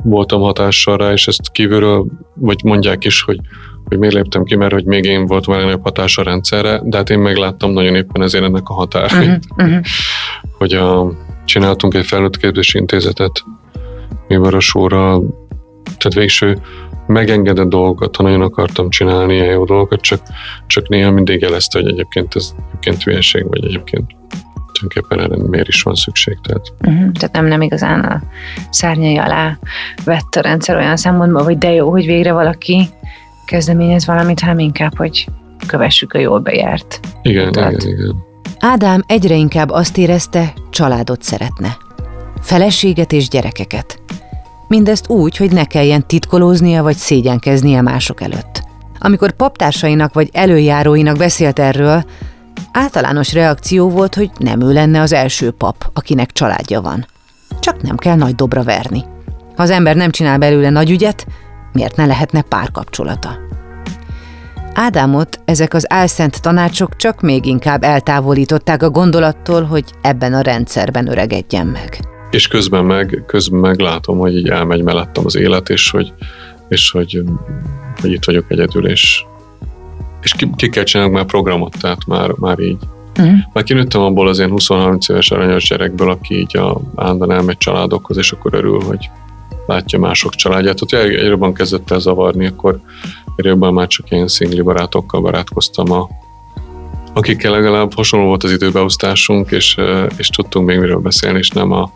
voltam 0.02 0.40
hatással 0.40 0.96
rá, 0.96 1.12
és 1.12 1.26
ezt 1.26 1.50
kívülről, 1.52 2.06
vagy 2.34 2.60
mondják 2.64 3.04
is, 3.04 3.22
hogy, 3.22 3.40
hogy 3.90 3.98
miért 3.98 4.14
léptem 4.14 4.44
ki, 4.44 4.56
mert 4.56 4.72
hogy 4.72 4.84
még 4.84 5.04
én 5.04 5.26
voltam 5.26 5.54
legnagyobb 5.54 5.82
hatás 5.82 6.18
a 6.18 6.22
rendszerre, 6.22 6.80
de 6.84 6.96
hát 6.96 7.10
én 7.10 7.18
megláttam 7.18 7.70
nagyon 7.70 7.94
éppen 7.94 8.22
ezért 8.22 8.44
ennek 8.44 8.68
a 8.68 8.72
határait. 8.72 9.44
Uh-huh, 9.50 9.68
uh-huh. 9.68 9.84
Hogy 10.58 10.72
a, 10.72 11.12
csináltunk 11.44 11.94
egy 11.94 12.06
felnőttképzési 12.06 12.78
intézetet 12.78 13.44
Mivarosóra, 14.28 15.20
tehát 15.84 16.14
végső 16.14 16.58
megengedett 17.06 17.68
dolgokat, 17.68 18.16
ha 18.16 18.22
nagyon 18.22 18.42
akartam 18.42 18.90
csinálni 18.90 19.34
ilyen 19.34 19.50
jó 19.50 19.64
dolgokat, 19.64 20.00
csak, 20.00 20.20
csak 20.66 20.88
néha 20.88 21.10
mindig 21.10 21.40
jelezte, 21.40 21.78
hogy 21.78 21.88
egyébként 21.88 22.34
ez 22.34 22.54
egyébként 22.68 23.02
hülyeség, 23.02 23.48
vagy 23.48 23.64
egyébként 23.64 24.10
tulajdonképpen 24.72 25.20
erre 25.20 25.48
miért 25.48 25.68
is 25.68 25.82
van 25.82 25.94
szükség. 25.94 26.38
Tehát, 26.42 26.72
uh-huh. 26.80 27.12
tehát 27.12 27.34
nem, 27.34 27.46
nem 27.46 27.62
igazán 27.62 28.00
a 28.00 28.22
szárnyai 28.70 29.16
alá 29.16 29.58
vett 30.04 30.34
a 30.34 30.40
rendszer 30.40 30.76
olyan 30.76 30.96
szempontból, 30.96 31.42
hogy 31.42 31.58
de 31.58 31.72
jó, 31.72 31.90
hogy 31.90 32.06
végre 32.06 32.32
valaki 32.32 32.88
kezdeményez 33.50 34.06
valamit, 34.06 34.40
hanem 34.40 34.58
inkább, 34.58 34.96
hogy 34.96 35.26
kövessük 35.66 36.12
a 36.12 36.18
jól 36.18 36.38
bejárt. 36.38 37.00
Igen, 37.22 37.48
utat. 37.48 37.72
igen, 37.72 37.88
igen. 37.88 38.16
Ádám 38.58 39.02
egyre 39.06 39.34
inkább 39.34 39.70
azt 39.70 39.98
érezte, 39.98 40.52
családot 40.70 41.22
szeretne. 41.22 41.76
Feleséget 42.40 43.12
és 43.12 43.28
gyerekeket. 43.28 44.02
Mindezt 44.68 45.08
úgy, 45.08 45.36
hogy 45.36 45.52
ne 45.52 45.64
kelljen 45.64 46.06
titkolóznia 46.06 46.82
vagy 46.82 46.96
szégyenkeznie 46.96 47.80
mások 47.80 48.20
előtt. 48.20 48.62
Amikor 48.98 49.32
paptársainak 49.32 50.14
vagy 50.14 50.28
előjáróinak 50.32 51.16
beszélt 51.16 51.58
erről, 51.58 52.04
általános 52.72 53.32
reakció 53.32 53.88
volt, 53.88 54.14
hogy 54.14 54.30
nem 54.38 54.60
ő 54.60 54.72
lenne 54.72 55.00
az 55.00 55.12
első 55.12 55.50
pap, 55.50 55.90
akinek 55.92 56.32
családja 56.32 56.80
van. 56.80 57.06
Csak 57.60 57.82
nem 57.82 57.96
kell 57.96 58.16
nagy 58.16 58.34
dobra 58.34 58.62
verni. 58.62 59.04
Ha 59.56 59.62
az 59.62 59.70
ember 59.70 59.96
nem 59.96 60.10
csinál 60.10 60.38
belőle 60.38 60.70
nagy 60.70 60.90
ügyet, 60.90 61.26
miért 61.72 61.96
ne 61.96 62.06
lehetne 62.06 62.42
párkapcsolata? 62.42 63.38
Ádámot 64.74 65.40
ezek 65.44 65.74
az 65.74 65.92
álszent 65.92 66.42
tanácsok 66.42 66.96
csak 66.96 67.20
még 67.20 67.46
inkább 67.46 67.82
eltávolították 67.82 68.82
a 68.82 68.90
gondolattól, 68.90 69.62
hogy 69.62 69.84
ebben 70.02 70.34
a 70.34 70.40
rendszerben 70.40 71.08
öregedjen 71.08 71.66
meg 71.66 72.00
és 72.30 72.48
közben 72.48 72.84
meg, 72.84 73.22
közben 73.26 73.60
meg 73.60 73.78
látom, 73.78 74.18
hogy 74.18 74.36
így 74.36 74.48
elmegy 74.48 74.82
mellettem 74.82 75.24
az 75.26 75.36
élet, 75.36 75.68
és 75.68 75.90
hogy, 75.90 76.12
és 76.68 76.90
hogy, 76.90 77.22
hogy 78.00 78.12
itt 78.12 78.24
vagyok 78.24 78.44
egyedül, 78.48 78.86
és, 78.86 79.24
és 80.22 80.32
ki, 80.32 80.50
ki 80.56 80.68
kell 80.68 80.84
csinálni 80.84 81.12
már 81.12 81.24
programot, 81.24 81.76
tehát 81.80 82.06
már, 82.06 82.30
már 82.30 82.58
így. 82.58 82.78
Uh-huh. 83.18 83.38
Már 83.52 83.64
kinőttem 83.64 84.00
abból 84.00 84.28
az 84.28 84.38
ilyen 84.38 84.52
20-30 84.54 85.10
éves 85.10 85.30
aranyos 85.30 85.68
gyerekből, 85.68 86.10
aki 86.10 86.38
így 86.38 86.56
a, 86.56 86.80
állandóan 86.96 87.30
elmegy 87.30 87.58
családokhoz, 87.58 88.16
és 88.16 88.32
akkor 88.32 88.54
örül, 88.54 88.80
hogy 88.80 89.10
látja 89.70 89.98
mások 89.98 90.34
családját. 90.34 90.82
Ott 90.82 90.92
egyre 90.92 91.22
jobban 91.22 91.54
kezdett 91.54 91.90
el 91.90 92.00
zavarni, 92.00 92.46
akkor 92.46 92.80
egyre 93.36 93.50
jobban 93.50 93.72
már 93.72 93.86
csak 93.86 94.10
ilyen 94.10 94.28
szingli 94.28 94.62
barátokkal 94.62 95.20
barátkoztam 95.20 95.92
a, 95.92 96.08
akikkel 97.12 97.52
legalább 97.52 97.94
hasonló 97.94 98.26
volt 98.26 98.42
az 98.42 98.52
időbeosztásunk, 98.52 99.50
és, 99.50 99.76
és 100.16 100.28
tudtunk 100.28 100.66
még 100.66 100.78
miről 100.78 100.98
beszélni, 100.98 101.38
és 101.38 101.48
nem 101.48 101.72
a, 101.72 101.90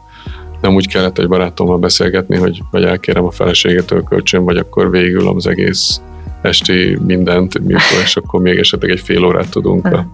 nem 0.61 0.75
úgy 0.75 0.89
kellett 0.89 1.19
egy 1.19 1.29
barátommal 1.29 1.79
beszélgetni, 1.79 2.37
hogy 2.37 2.63
vagy 2.71 2.85
elkérem 2.85 3.25
a 3.25 3.31
feleségetől 3.31 4.03
kölcsön, 4.03 4.45
vagy 4.45 4.57
akkor 4.57 4.91
végül 4.91 5.29
az 5.29 5.47
egész 5.47 6.01
esti 6.43 6.99
mindent, 7.07 7.59
mikor, 7.59 7.99
és 8.03 8.17
akkor 8.17 8.41
még 8.41 8.59
esetleg 8.59 8.91
egy 8.91 9.01
fél 9.01 9.25
órát 9.25 9.51
tudunk 9.51 9.87
a 9.87 10.07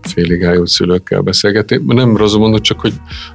félig 0.00 0.44
ájult 0.44 0.68
szülőkkel 0.68 1.20
beszélgetni. 1.20 1.80
Nem 1.86 2.16
rosszul 2.16 2.40
mondod, 2.40 2.60
csak 2.60 2.80
hogy 2.80 2.92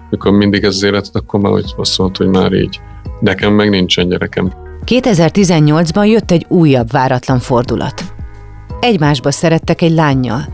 mikor 0.10 0.32
mindig 0.32 0.64
ez 0.64 0.76
az 0.76 0.84
életed, 0.84 1.16
akkor 1.16 1.40
már 1.40 1.52
hogy 1.52 1.74
azt 1.78 1.98
mondod, 1.98 2.18
hogy 2.18 2.28
már 2.28 2.54
így 2.54 2.80
nekem 3.20 3.54
meg 3.54 3.70
nincsen 3.70 4.10
gyerekem. 4.10 4.54
2018-ban 4.86 6.08
jött 6.08 6.32
egy 6.32 6.46
újabb 6.48 6.92
váratlan 6.92 7.40
fordulat. 7.40 8.04
Egymásba 8.80 9.32
szerettek 9.32 9.82
egy 9.82 9.92
lányjal, 9.92 10.54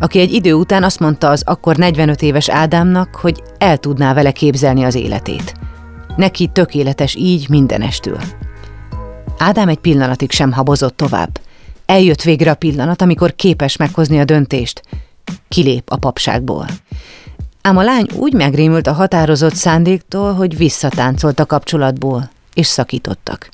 aki 0.00 0.18
egy 0.18 0.32
idő 0.32 0.52
után 0.52 0.82
azt 0.82 1.00
mondta 1.00 1.28
az 1.28 1.42
akkor 1.46 1.76
45 1.76 2.22
éves 2.22 2.48
Ádámnak, 2.48 3.14
hogy 3.14 3.42
el 3.58 3.76
tudná 3.76 4.14
vele 4.14 4.30
képzelni 4.30 4.84
az 4.84 4.94
életét. 4.94 5.54
Neki 6.16 6.50
tökéletes 6.52 7.14
így 7.14 7.48
mindenestül. 7.48 8.18
Ádám 9.38 9.68
egy 9.68 9.78
pillanatig 9.78 10.30
sem 10.30 10.52
habozott 10.52 10.96
tovább. 10.96 11.40
Eljött 11.86 12.22
végre 12.22 12.50
a 12.50 12.54
pillanat, 12.54 13.02
amikor 13.02 13.34
képes 13.34 13.76
meghozni 13.76 14.18
a 14.18 14.24
döntést. 14.24 14.82
Kilép 15.48 15.90
a 15.90 15.96
papságból. 15.96 16.66
Ám 17.62 17.76
a 17.76 17.82
lány 17.82 18.06
úgy 18.16 18.32
megrémült 18.32 18.86
a 18.86 18.92
határozott 18.92 19.54
szándéktól, 19.54 20.32
hogy 20.32 20.56
visszatáncolt 20.56 21.40
a 21.40 21.46
kapcsolatból, 21.46 22.30
és 22.54 22.66
szakítottak. 22.66 23.48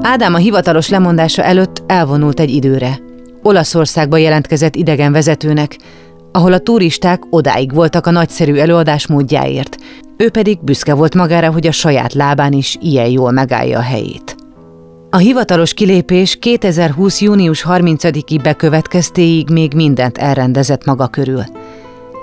Ádám 0.00 0.34
a 0.34 0.38
hivatalos 0.38 0.88
lemondása 0.88 1.42
előtt 1.42 1.82
elvonult 1.86 2.40
egy 2.40 2.50
időre, 2.50 2.98
Olaszországba 3.42 4.16
jelentkezett 4.16 4.74
idegen 4.74 5.12
vezetőnek, 5.12 5.78
ahol 6.32 6.52
a 6.52 6.58
turisták 6.58 7.22
odáig 7.30 7.74
voltak 7.74 8.06
a 8.06 8.10
nagyszerű 8.10 8.54
előadás 8.54 9.06
módjáért, 9.06 9.76
ő 10.16 10.30
pedig 10.30 10.58
büszke 10.64 10.94
volt 10.94 11.14
magára, 11.14 11.52
hogy 11.52 11.66
a 11.66 11.72
saját 11.72 12.12
lábán 12.12 12.52
is 12.52 12.76
ilyen 12.80 13.08
jól 13.08 13.30
megállja 13.30 13.78
a 13.78 13.82
helyét. 13.82 14.36
A 15.10 15.16
hivatalos 15.16 15.74
kilépés 15.74 16.36
2020. 16.36 17.20
június 17.20 17.64
30-i 17.68 18.40
bekövetkeztéig 18.42 19.50
még 19.50 19.74
mindent 19.74 20.18
elrendezett 20.18 20.84
maga 20.84 21.06
körül. 21.06 21.44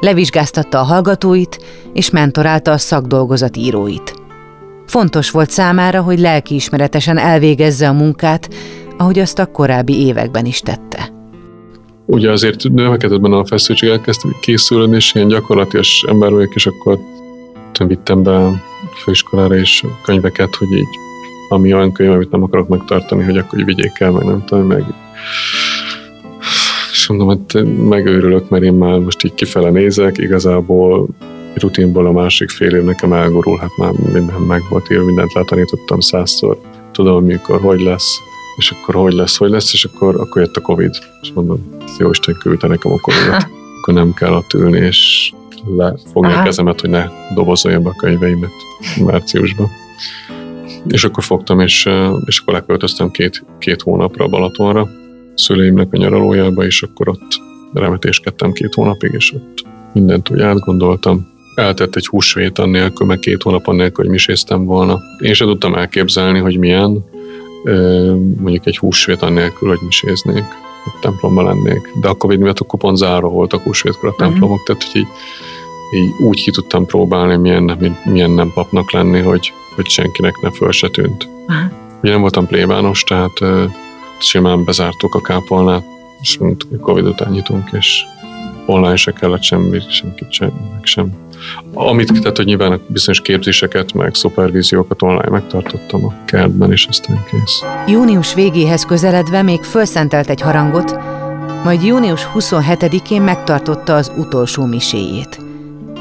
Levizsgáztatta 0.06 0.80
a 0.80 0.84
hallgatóit, 0.84 1.60
és 1.94 2.10
mentorálta 2.10 2.72
a 2.72 2.78
szakdolgozat 2.78 3.58
íróit. 3.58 4.14
Fontos 4.86 5.32
volt 5.32 5.50
számára, 5.50 6.02
hogy 6.02 6.20
lelkiismeretesen 6.20 7.18
elvégezze 7.18 7.88
a 7.88 7.94
munkát, 7.94 8.50
ahogy 8.98 9.20
azt 9.20 9.40
a 9.40 9.46
korábbi 9.46 10.06
években 10.06 10.46
is 10.46 10.60
tette. 10.60 11.10
Ugye 12.06 12.32
azért 12.32 12.64
növekedett 12.64 13.22
benne 13.22 13.38
a 13.38 13.46
feszültség, 13.46 13.90
elkezdtem 13.90 14.36
készülni, 14.42 14.96
és 14.96 15.14
ilyen 15.16 15.28
gyakorlatilag 15.28 15.86
ember 16.08 16.32
vagyok, 16.32 16.56
és 16.56 16.66
akkor 16.66 17.00
vittem 17.88 18.24
be 18.24 18.64
főiskolára 19.04 19.56
is 19.56 19.84
könyveket, 20.04 20.56
hogy 20.56 20.72
így 20.72 21.00
ami 21.50 21.74
olyan 21.74 21.92
könyv, 21.92 22.12
amit 22.12 22.32
nem 22.32 22.44
akarok 22.44 22.68
megtartani, 22.68 23.24
hogy 23.24 23.38
akkor 23.38 23.64
vigyék 23.64 24.00
el, 24.00 24.12
meg 24.12 24.26
nem 24.26 24.44
tudom, 24.46 24.66
meg 24.66 24.84
és 26.96 27.08
mondom, 27.08 27.28
hát 27.28 27.64
megőrülök, 27.90 28.50
mert 28.50 28.64
én 28.64 28.74
már 28.74 29.00
most 29.00 29.24
így 29.24 29.34
kifele 29.34 29.70
nézek, 29.70 30.18
igazából 30.18 31.08
rutinból 31.56 32.06
a 32.06 32.12
másik 32.12 32.50
fél 32.50 32.76
év 32.76 32.84
nekem 32.84 33.14
elgurul, 33.14 33.58
hát 33.58 33.78
már 33.78 33.92
minden 33.92 34.42
meg 34.48 34.62
volt 34.70 34.92
írva, 34.92 35.06
mindent 35.06 35.34
letanítottam 35.34 36.00
százszor, 36.00 36.60
tudom, 36.92 37.26
mikor, 37.26 37.62
hogy 37.62 37.82
lesz, 37.82 38.18
és 38.58 38.72
akkor 38.72 38.96
hogy 38.96 39.14
lesz, 39.14 39.38
hogy 39.38 39.50
lesz, 39.50 39.74
és 39.74 39.86
akkor, 39.86 40.16
akkor 40.20 40.42
jött 40.42 40.56
a 40.56 40.62
Covid. 40.62 40.96
És 41.22 41.32
mondom, 41.34 41.68
jó 41.98 42.10
Isten 42.10 42.38
küldte 42.40 42.68
nekem 42.68 42.92
a 42.92 43.00
covid 43.00 43.48
Akkor 43.82 43.94
nem 43.94 44.14
kell 44.14 44.34
ott 44.34 44.54
ülni, 44.54 44.78
és 44.78 45.32
lefogni 45.66 46.34
a 46.34 46.44
kezemet, 46.44 46.82
hogy 46.82 46.90
ne 46.90 47.06
dobozoljam 47.34 47.84
be 47.84 47.90
a 47.90 47.96
könyveimet 47.98 48.52
márciusban. 49.06 49.70
És 50.88 51.04
akkor 51.04 51.24
fogtam, 51.24 51.60
és, 51.60 51.90
és 52.26 52.40
akkor 52.40 52.54
leköltöztem 52.54 53.12
két, 53.12 53.46
két 53.60 53.82
hónapra 53.82 54.28
Balatonra, 54.28 54.88
szüleimnek 55.36 55.88
a 55.92 55.98
nyaralójába, 55.98 56.66
és 56.66 56.84
akkor 56.84 57.10
ott 57.10 57.42
remetéskedtem 57.74 58.52
két 58.52 58.74
hónapig, 58.74 59.12
és 59.14 59.34
ott 59.34 59.66
mindent 59.94 60.30
úgy 60.30 60.42
átgondoltam. 60.42 61.28
Eltett 61.56 61.96
egy 61.96 62.08
húsvét 62.08 62.60
annélkül, 62.60 63.08
meg 63.08 63.20
két 63.20 63.42
hónap 63.42 63.68
annélkül, 63.68 64.04
hogy 64.04 64.14
miséztem 64.14 64.66
volna. 64.66 65.00
Én 65.20 65.34
sem 65.34 65.48
tudtam 65.48 65.76
elképzelni, 65.76 66.40
hogy 66.40 66.58
milyen, 66.58 67.06
mondjuk 68.38 68.66
egy 68.66 68.78
húsvét 68.78 69.22
annélkül, 69.22 69.70
hogy 69.70 69.80
miséznék, 69.86 70.44
hogy 70.84 71.00
templomban 71.02 71.46
lennék. 71.46 71.92
De 72.02 72.08
a 72.08 72.14
Covid 72.14 72.40
miatt 72.40 72.60
akkor 72.60 72.80
pont 72.80 72.98
zárva 72.98 73.30
voltak 73.30 73.62
húsvétkor 73.62 74.10
a 74.10 74.12
mhm. 74.12 74.22
templomok, 74.22 74.60
uh-huh. 74.60 74.66
tehát 74.66 74.92
hogy 74.92 75.02
így, 75.02 75.08
így 76.02 76.26
úgy 76.26 76.44
ki 76.44 76.52
tudtam 76.52 76.86
próbálni, 76.86 77.36
milyen, 77.36 77.96
milyen 78.04 78.32
nem 78.32 78.52
papnak 78.54 78.92
lenni, 78.92 79.20
hogy, 79.20 79.54
hogy 79.76 79.88
senkinek 79.88 80.42
ne 80.42 80.52
föl 80.52 80.72
se 80.72 80.90
tűnt. 80.90 81.28
Uh-huh. 81.48 81.72
Ugye 82.02 82.12
nem 82.12 82.22
voltam 82.22 82.48
plébános, 82.48 83.04
tehát 83.04 83.40
simán 84.20 84.66
bezártuk 84.66 85.16
a 85.16 85.22
kápolnát, 85.22 85.84
és 86.22 86.38
hogy 86.38 86.80
Covid 86.82 87.06
után 87.06 87.32
nyitunk, 87.32 87.70
és 87.72 88.04
online 88.66 88.96
se 88.96 89.12
kellett 89.12 89.44
semmi, 89.44 89.80
senkit 89.90 90.32
sem, 90.32 90.52
meg 90.74 90.86
sem 90.86 91.26
amit, 91.74 92.20
tehát 92.20 92.38
hogy 92.38 92.46
nyilván 92.46 92.82
bizonyos 92.88 93.22
képzéseket, 93.22 93.94
meg 93.94 94.16
szupervíziókat 94.16 95.02
online 95.02 95.30
megtartottam 95.30 96.06
a 96.06 96.14
kertben, 96.26 96.72
és 96.72 96.86
aztán 96.86 97.24
kész. 97.30 97.64
Június 97.88 98.34
végéhez 98.34 98.86
közeledve 98.86 99.42
még 99.42 99.64
fölszentelt 99.64 100.30
egy 100.30 100.42
harangot, 100.42 100.96
majd 101.64 101.84
június 101.84 102.28
27-én 102.34 103.22
megtartotta 103.22 103.96
az 103.96 104.12
utolsó 104.18 104.66
miséjét, 104.66 105.40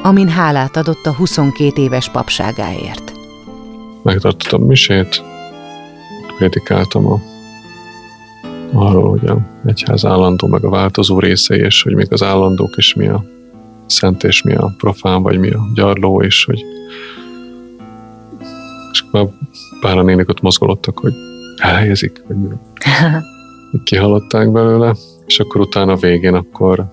amin 0.03 0.29
hálát 0.29 0.77
adott 0.77 1.07
a 1.07 1.15
22 1.15 1.83
éves 1.83 2.09
papságáért. 2.09 3.13
Megtartottam 4.03 4.63
misét, 4.63 5.23
prédikáltam 6.37 7.07
a, 7.07 7.21
arról, 8.75 9.11
hogy 9.11 9.27
a 9.27 9.39
egyház 9.67 10.05
állandó, 10.05 10.47
meg 10.47 10.65
a 10.65 10.71
változó 10.71 11.19
részei, 11.19 11.59
és 11.59 11.83
hogy 11.83 11.95
még 11.95 12.07
az 12.11 12.23
állandók 12.23 12.77
is 12.77 12.95
mi 12.95 13.09
a 13.09 13.25
szent 13.87 14.25
és 14.25 14.43
mi 14.43 14.55
a 14.55 14.75
profán, 14.79 15.23
vagy 15.23 15.39
mi 15.39 15.51
a 15.51 15.61
gyarló, 15.75 16.23
és 16.23 16.45
hogy 16.45 16.65
és 18.93 19.05
már 19.11 19.27
pár 19.81 19.99
a 19.99 20.03
nénik 20.03 20.29
ott 20.29 20.41
mozgolottak, 20.41 20.99
hogy 20.99 21.13
elhelyezik, 21.57 22.23
vagy 22.29 22.37
mi. 22.37 22.49
Kihallották 23.85 24.53
belőle, 24.53 24.95
és 25.27 25.41
akkor 25.41 25.61
utána 25.61 25.93
a 25.93 25.97
végén 25.97 26.35
akkor 26.35 26.85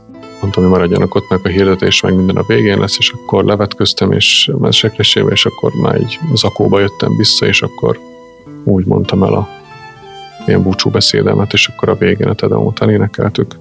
mondtam, 0.41 0.63
hogy 0.63 0.71
maradjanak 0.71 1.15
ott, 1.15 1.29
meg 1.29 1.39
a 1.43 1.47
hirdetés, 1.47 2.01
meg 2.01 2.15
minden 2.15 2.35
a 2.35 2.43
végén 2.47 2.79
lesz, 2.79 2.97
és 2.97 3.11
akkor 3.11 3.43
levetköztem, 3.43 4.11
és 4.11 4.51
mesekresébe, 4.59 5.31
és 5.31 5.45
akkor 5.45 5.71
már 5.81 5.99
így 5.99 6.19
zakóba 6.33 6.79
jöttem 6.79 7.17
vissza, 7.17 7.45
és 7.45 7.61
akkor 7.61 7.99
úgy 8.63 8.85
mondtam 8.85 9.23
el 9.23 9.33
a 9.33 9.60
ilyen 10.47 10.63
búcsú 10.63 10.89
beszédemet, 10.89 11.53
és 11.53 11.67
akkor 11.67 11.89
a 11.89 11.95
végén 11.95 12.27
a 12.27 12.33
Tedeumot 12.33 12.81
elénekeltük 12.81 13.55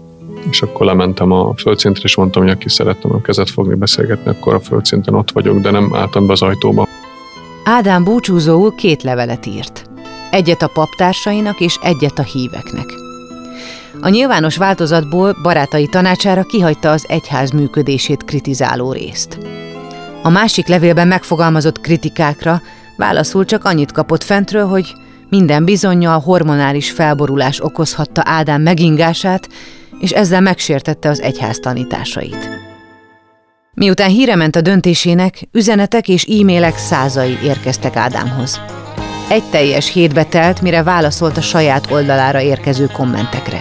és 0.48 0.62
akkor 0.62 0.86
lementem 0.86 1.30
a 1.30 1.54
földszintre, 1.56 2.02
és 2.04 2.16
mondtam, 2.16 2.42
hogy 2.42 2.52
aki 2.52 2.68
szeretném 2.68 3.14
a 3.14 3.20
kezet 3.20 3.50
fogni, 3.50 3.74
beszélgetni, 3.74 4.30
akkor 4.30 4.54
a 4.54 4.60
földszinten 4.60 5.14
ott 5.14 5.30
vagyok, 5.30 5.60
de 5.60 5.70
nem 5.70 5.94
álltam 5.94 6.26
be 6.26 6.32
az 6.32 6.42
ajtóba. 6.42 6.88
Ádám 7.64 8.04
búcsúzóul 8.04 8.74
két 8.74 9.02
levelet 9.02 9.46
írt. 9.46 9.84
Egyet 10.30 10.62
a 10.62 10.70
paptársainak 10.74 11.60
és 11.60 11.78
egyet 11.82 12.18
a 12.18 12.22
híveknek. 12.22 12.86
A 14.00 14.08
nyilvános 14.08 14.56
változatból 14.56 15.36
barátai 15.42 15.86
tanácsára 15.86 16.42
kihagyta 16.42 16.90
az 16.90 17.04
egyház 17.08 17.50
működését 17.50 18.24
kritizáló 18.24 18.92
részt. 18.92 19.38
A 20.22 20.28
másik 20.28 20.66
levélben 20.66 21.08
megfogalmazott 21.08 21.80
kritikákra 21.80 22.62
válaszul 22.96 23.44
csak 23.44 23.64
annyit 23.64 23.92
kapott 23.92 24.22
fentről, 24.22 24.66
hogy 24.66 24.94
minden 25.30 25.64
bizonyja 25.64 26.14
a 26.14 26.20
hormonális 26.20 26.90
felborulás 26.90 27.60
okozhatta 27.60 28.22
Ádám 28.24 28.62
megingását, 28.62 29.48
és 30.00 30.10
ezzel 30.10 30.40
megsértette 30.40 31.08
az 31.08 31.20
egyház 31.20 31.58
tanításait. 31.58 32.48
Miután 33.74 34.08
híre 34.08 34.34
ment 34.34 34.56
a 34.56 34.60
döntésének, 34.60 35.48
üzenetek 35.52 36.08
és 36.08 36.24
e-mailek 36.24 36.76
százai 36.76 37.38
érkeztek 37.42 37.96
Ádámhoz. 37.96 38.60
Egy 39.28 39.44
teljes 39.50 39.92
hétbe 39.92 40.24
telt, 40.24 40.60
mire 40.60 40.82
válaszolt 40.82 41.36
a 41.36 41.40
saját 41.40 41.90
oldalára 41.90 42.40
érkező 42.40 42.86
kommentekre. 42.86 43.60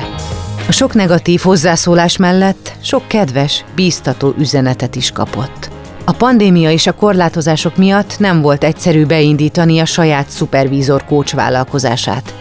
A 0.67 0.71
sok 0.71 0.93
negatív 0.93 1.41
hozzászólás 1.41 2.17
mellett 2.17 2.71
sok 2.82 3.08
kedves, 3.08 3.65
bíztató 3.75 4.34
üzenetet 4.38 4.95
is 4.95 5.12
kapott. 5.12 5.79
A 6.10 6.13
pandémia 6.13 6.72
és 6.72 6.88
a 6.88 6.93
korlátozások 6.93 7.78
miatt 7.78 8.19
nem 8.19 8.41
volt 8.41 8.63
egyszerű 8.63 9.06
beindítani 9.06 9.80
a 9.80 9.86
saját 9.86 10.30
szupervízor 10.30 11.06
kócs 11.06 11.34
vállalkozását– 11.36 12.34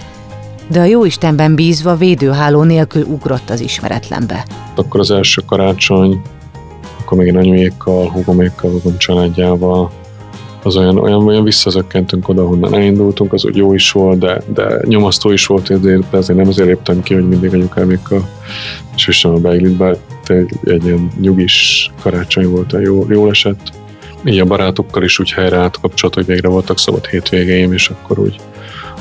de 0.71 0.81
a 0.81 0.85
jóistenben 0.85 1.55
bízva 1.55 1.97
védőháló 1.97 2.63
nélkül 2.63 3.03
ugrott 3.03 3.51
az 3.51 3.61
ismeretlenbe. 3.61 4.47
Akkor 4.75 5.01
az 5.01 5.11
első 5.11 5.43
karácsony, 5.47 6.23
akkor 7.01 7.19
megint 7.19 7.37
anyuékkal, 7.37 8.11
húgomékkal, 8.11 8.71
húgom 8.71 8.99
családjával, 8.99 9.91
az 10.63 10.77
olyan, 10.77 10.99
olyan, 10.99 11.27
olyan 11.27 11.45
visszazökkentünk 11.45 12.29
oda, 12.29 12.47
honnan 12.47 12.75
elindultunk, 12.75 13.33
az 13.33 13.45
úgy 13.45 13.57
jó 13.57 13.75
is 13.75 13.93
volt, 13.93 14.19
de, 14.19 14.43
de 14.55 14.81
nyomasztó 14.85 15.31
is 15.31 15.47
volt, 15.47 15.71
ezért, 15.71 16.11
de 16.11 16.17
azért 16.17 16.39
nem 16.39 16.49
azért 16.49 16.69
léptem 16.69 17.03
ki, 17.03 17.15
hogy 17.15 17.29
mindig 17.29 17.55
anyukámékkal 17.55 18.29
és 18.97 19.07
vistem 19.07 19.35
a 19.35 19.39
beiglit, 19.39 19.77
egy 20.31 20.85
ilyen 20.85 21.11
nyugis 21.21 21.91
karácsony 22.03 22.47
volt, 22.47 22.73
a 22.73 22.79
jó, 22.79 23.07
jól 23.09 23.31
esett. 23.31 23.73
Így 24.25 24.39
a 24.39 24.45
barátokkal 24.45 25.03
is 25.03 25.19
úgy 25.19 25.33
helyreállt 25.33 25.81
kapcsolat, 25.81 26.15
hogy 26.15 26.27
végre 26.27 26.49
voltak 26.49 26.79
szabad 26.79 27.07
hétvégéim, 27.07 27.73
és 27.73 27.89
akkor 27.89 28.19
úgy 28.19 28.37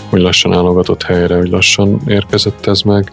hogy 0.09 0.21
lassan 0.21 0.53
állogatott 0.53 1.03
helyre, 1.03 1.35
hogy 1.35 1.49
lassan 1.49 2.01
érkezett 2.07 2.65
ez 2.65 2.81
meg. 2.81 3.11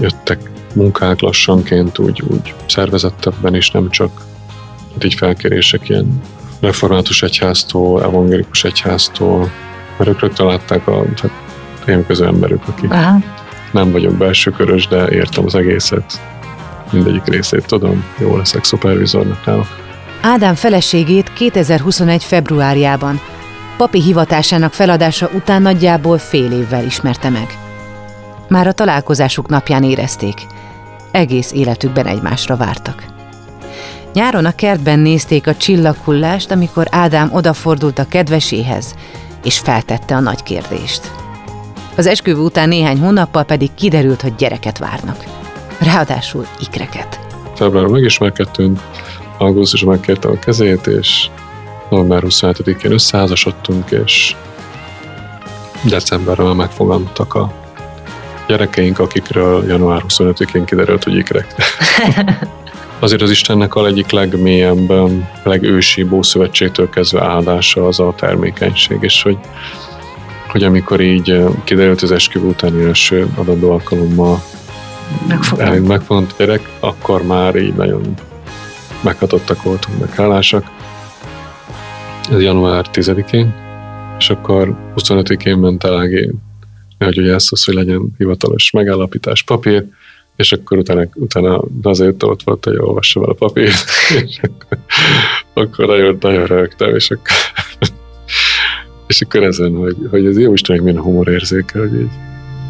Jöttek 0.00 0.50
munkák 0.74 1.20
lassanként, 1.20 1.98
úgy, 1.98 2.22
úgy 2.28 2.54
szervezettebben 2.66 3.54
is, 3.54 3.70
nem 3.70 3.90
csak 3.90 4.22
hát 4.92 5.04
így 5.04 5.14
felkérések 5.14 5.88
ilyen 5.88 6.20
református 6.60 7.22
egyháztól, 7.22 8.02
evangélikus 8.02 8.64
egyháztól, 8.64 9.50
mert 9.98 10.10
ők 10.10 10.20
rögtön 10.20 10.46
látták 10.46 10.86
a 10.86 11.04
hát, 11.22 11.88
én 11.88 12.06
köző 12.06 12.26
emberük, 12.26 12.62
akik 12.66 12.90
Aha. 12.90 13.18
nem 13.72 13.92
vagyok 13.92 14.14
belső 14.14 14.50
körös, 14.50 14.88
de 14.88 15.08
értem 15.10 15.44
az 15.44 15.54
egészet, 15.54 16.20
mindegyik 16.92 17.24
részét 17.24 17.66
tudom, 17.66 18.04
jó 18.18 18.36
leszek 18.36 18.64
szupervizornak 18.64 19.46
náluk. 19.46 19.66
Ádám 20.20 20.54
feleségét 20.54 21.32
2021. 21.32 22.24
februárjában 22.24 23.20
papi 23.76 24.02
hivatásának 24.02 24.72
feladása 24.72 25.30
után 25.32 25.62
nagyjából 25.62 26.18
fél 26.18 26.52
évvel 26.52 26.84
ismerte 26.84 27.28
meg. 27.28 27.58
Már 28.48 28.66
a 28.66 28.72
találkozásuk 28.72 29.48
napján 29.48 29.82
érezték, 29.82 30.46
egész 31.10 31.52
életükben 31.52 32.06
egymásra 32.06 32.56
vártak. 32.56 33.04
Nyáron 34.12 34.44
a 34.44 34.54
kertben 34.54 34.98
nézték 34.98 35.46
a 35.46 35.56
csillaghullást, 35.56 36.50
amikor 36.50 36.86
Ádám 36.90 37.28
odafordult 37.32 37.98
a 37.98 38.08
kedveséhez, 38.08 38.94
és 39.44 39.58
feltette 39.58 40.14
a 40.14 40.20
nagy 40.20 40.42
kérdést. 40.42 41.10
Az 41.96 42.06
esküvő 42.06 42.40
után 42.40 42.68
néhány 42.68 42.98
hónappal 42.98 43.44
pedig 43.44 43.74
kiderült, 43.74 44.20
hogy 44.20 44.34
gyereket 44.34 44.78
várnak. 44.78 45.43
Ráadásul 45.78 46.46
ikreket. 46.60 47.20
Februárban 47.54 47.92
megismerkedtünk, 47.92 48.80
augusztusban 49.38 49.94
megkértem 49.94 50.30
a 50.30 50.38
kezét, 50.38 50.86
és 50.86 51.30
november 51.90 52.22
27-én 52.26 52.92
összeházasodtunk, 52.92 53.90
és 53.90 54.36
decemberben 55.82 56.56
megfogantak 56.56 57.34
a 57.34 57.52
gyerekeink, 58.46 58.98
akikről 58.98 59.64
január 59.66 60.02
25-én 60.08 60.64
kiderült, 60.64 61.04
hogy 61.04 61.16
ikrek. 61.16 61.54
Azért 62.98 63.22
az 63.22 63.30
Istennek 63.30 63.74
a 63.74 63.86
egyik 63.86 64.10
legmélyebb, 64.10 64.92
legősi 65.42 66.06
Ószövetségtől 66.10 66.90
kezdve 66.90 67.24
áldása 67.24 67.86
az 67.86 68.00
a 68.00 68.14
termékenység, 68.16 68.98
és 69.00 69.22
hogy, 69.22 69.38
hogy 70.48 70.62
amikor 70.62 71.00
így 71.00 71.44
kiderült 71.64 72.02
az 72.02 72.12
esküvő 72.12 72.46
utáni 72.46 72.84
első 72.84 73.28
adandó 73.34 73.70
alkalommal 73.70 74.42
megfogant. 75.28 75.88
megfogant 75.88 76.34
gyerek, 76.38 76.70
akkor 76.80 77.22
már 77.22 77.56
így 77.56 77.74
nagyon 77.74 78.14
meghatottak 79.02 79.62
voltunk, 79.62 79.98
meg 80.00 80.10
hálásak 80.10 80.64
ez 82.30 82.40
január 82.40 82.86
10-én, 82.92 83.54
és 84.18 84.30
akkor 84.30 84.76
25-én 84.96 85.56
ment 85.56 85.84
el 85.84 85.98
Ági, 85.98 86.30
hogy 86.98 87.18
ugye 87.18 87.34
az, 87.34 87.64
hogy 87.64 87.74
legyen 87.74 88.14
hivatalos 88.18 88.70
megállapítás 88.70 89.42
papír, 89.42 89.84
és 90.36 90.52
akkor 90.52 90.78
utána, 90.78 91.08
utána 91.14 91.62
azért 91.82 92.22
ott 92.22 92.42
volt, 92.42 92.64
hogy 92.64 92.76
olvassa 92.76 93.20
el 93.20 93.28
a 93.28 93.34
papír, 93.34 93.72
és 94.26 94.40
akkor, 94.42 94.78
akkor 95.54 95.86
nagyon, 95.86 96.16
nagyon 96.20 96.46
rögtem, 96.46 96.94
és 96.94 97.10
akkor, 97.10 97.36
és 99.06 99.20
akkor 99.20 99.42
ezen, 99.42 99.74
hogy, 99.74 99.96
hogy 100.10 100.26
ez 100.26 100.38
jó 100.38 100.52
Istennek 100.52 100.82
milyen 100.82 101.00
humorérzéke, 101.02 101.78
hogy 101.78 101.94
így 101.94 102.10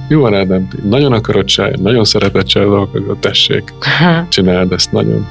jó 0.08 0.20
van 0.20 0.34
Ádám, 0.34 0.68
nagyon 0.82 1.12
akarod 1.12 1.44
csinálni, 1.44 1.80
nagyon 1.82 2.04
szeretett 2.04 2.46
csinálni 2.46 2.74
dolgokat, 2.74 3.18
tessék, 3.18 3.72
csináld 4.28 4.72
ezt 4.72 4.92
nagyon. 4.92 5.26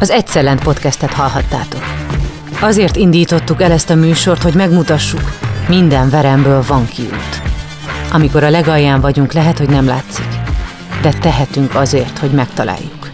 Az 0.00 0.10
Egyszerlent 0.10 0.62
podcastet 0.62 1.12
hallhattátok. 1.12 1.82
Azért 2.60 2.96
indítottuk 2.96 3.62
el 3.62 3.72
ezt 3.72 3.90
a 3.90 3.94
műsort, 3.94 4.42
hogy 4.42 4.54
megmutassuk, 4.54 5.32
minden 5.68 6.10
veremből 6.10 6.62
van 6.68 6.86
kiút. 6.86 7.42
Amikor 8.12 8.42
a 8.42 8.50
legalján 8.50 9.00
vagyunk, 9.00 9.32
lehet, 9.32 9.58
hogy 9.58 9.68
nem 9.68 9.86
látszik, 9.86 10.37
de 11.02 11.12
tehetünk 11.12 11.74
azért, 11.74 12.18
hogy 12.18 12.30
megtaláljuk. 12.30 13.10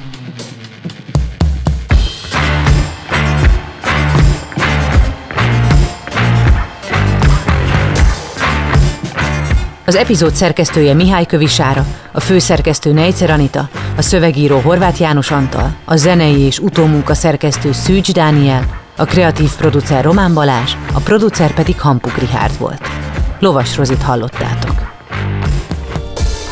Az 9.87 9.94
epizód 9.94 10.35
szerkesztője 10.35 10.94
Mihály 10.94 11.27
Kövisára, 11.27 11.87
a 12.12 12.20
főszerkesztő 12.20 12.92
Nejcer 12.92 13.31
Anita, 13.31 13.68
a 13.97 14.03
szövegíró 14.03 14.59
Horváth 14.59 15.01
János 15.01 15.31
Antal, 15.31 15.75
a 15.85 15.97
zenei 15.97 16.40
és 16.40 16.59
utómunka 16.59 17.14
szerkesztő 17.14 17.73
Szűcs 17.73 18.12
Dániel, 18.12 18.83
A 18.97 19.05
kreatív 19.05 19.51
producer 19.57 20.05
Román 20.05 20.35
Balázs, 20.35 20.73
a 20.92 21.01
producer 21.01 21.55
pedig 21.55 21.81
Hampuk 21.81 22.16
Rihárd 22.16 22.59
volt. 22.59 22.88
Lovas 23.38 23.77
Rozit 23.77 24.03
hallottátok. 24.03 24.84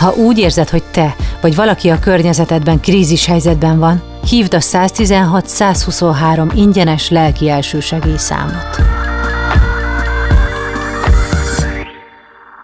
Ha 0.03 0.15
úgy 0.15 0.39
érzed, 0.39 0.69
hogy 0.69 0.83
te 0.91 1.17
vagy 1.41 1.55
valaki 1.55 1.89
a 1.89 1.99
környezetedben 1.99 2.81
krízis 2.81 3.27
helyzetben 3.27 3.79
van, 3.79 4.03
hívd 4.29 4.55
a 4.55 4.59
116-123 4.59 6.51
ingyenes 6.55 7.11
lelki 7.11 7.49
elsősegély 7.49 8.17
számot. 8.17 8.77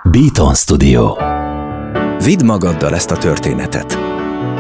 Beaton 0.03 0.55
Studio. 0.55 1.17
Vidd 2.25 2.45
magaddal 2.45 2.95
ezt 2.95 3.11
a 3.11 3.17
történetet. 3.17 3.99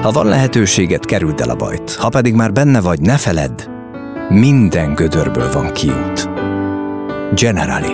Ha 0.02 0.10
van 0.10 0.26
lehetőséget, 0.26 1.04
kerüld 1.04 1.40
el 1.40 1.50
a 1.50 1.54
bajt. 1.54 1.94
Ha 1.94 2.08
pedig 2.08 2.34
már 2.34 2.52
benne 2.52 2.80
vagy, 2.80 3.00
ne 3.00 3.16
feledd, 3.16 3.62
minden 4.28 4.94
gödörből 4.94 5.52
van 5.52 5.72
kiút. 5.72 6.28
Generali. 7.34 7.92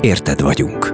Érted 0.00 0.40
vagyunk. 0.40 0.93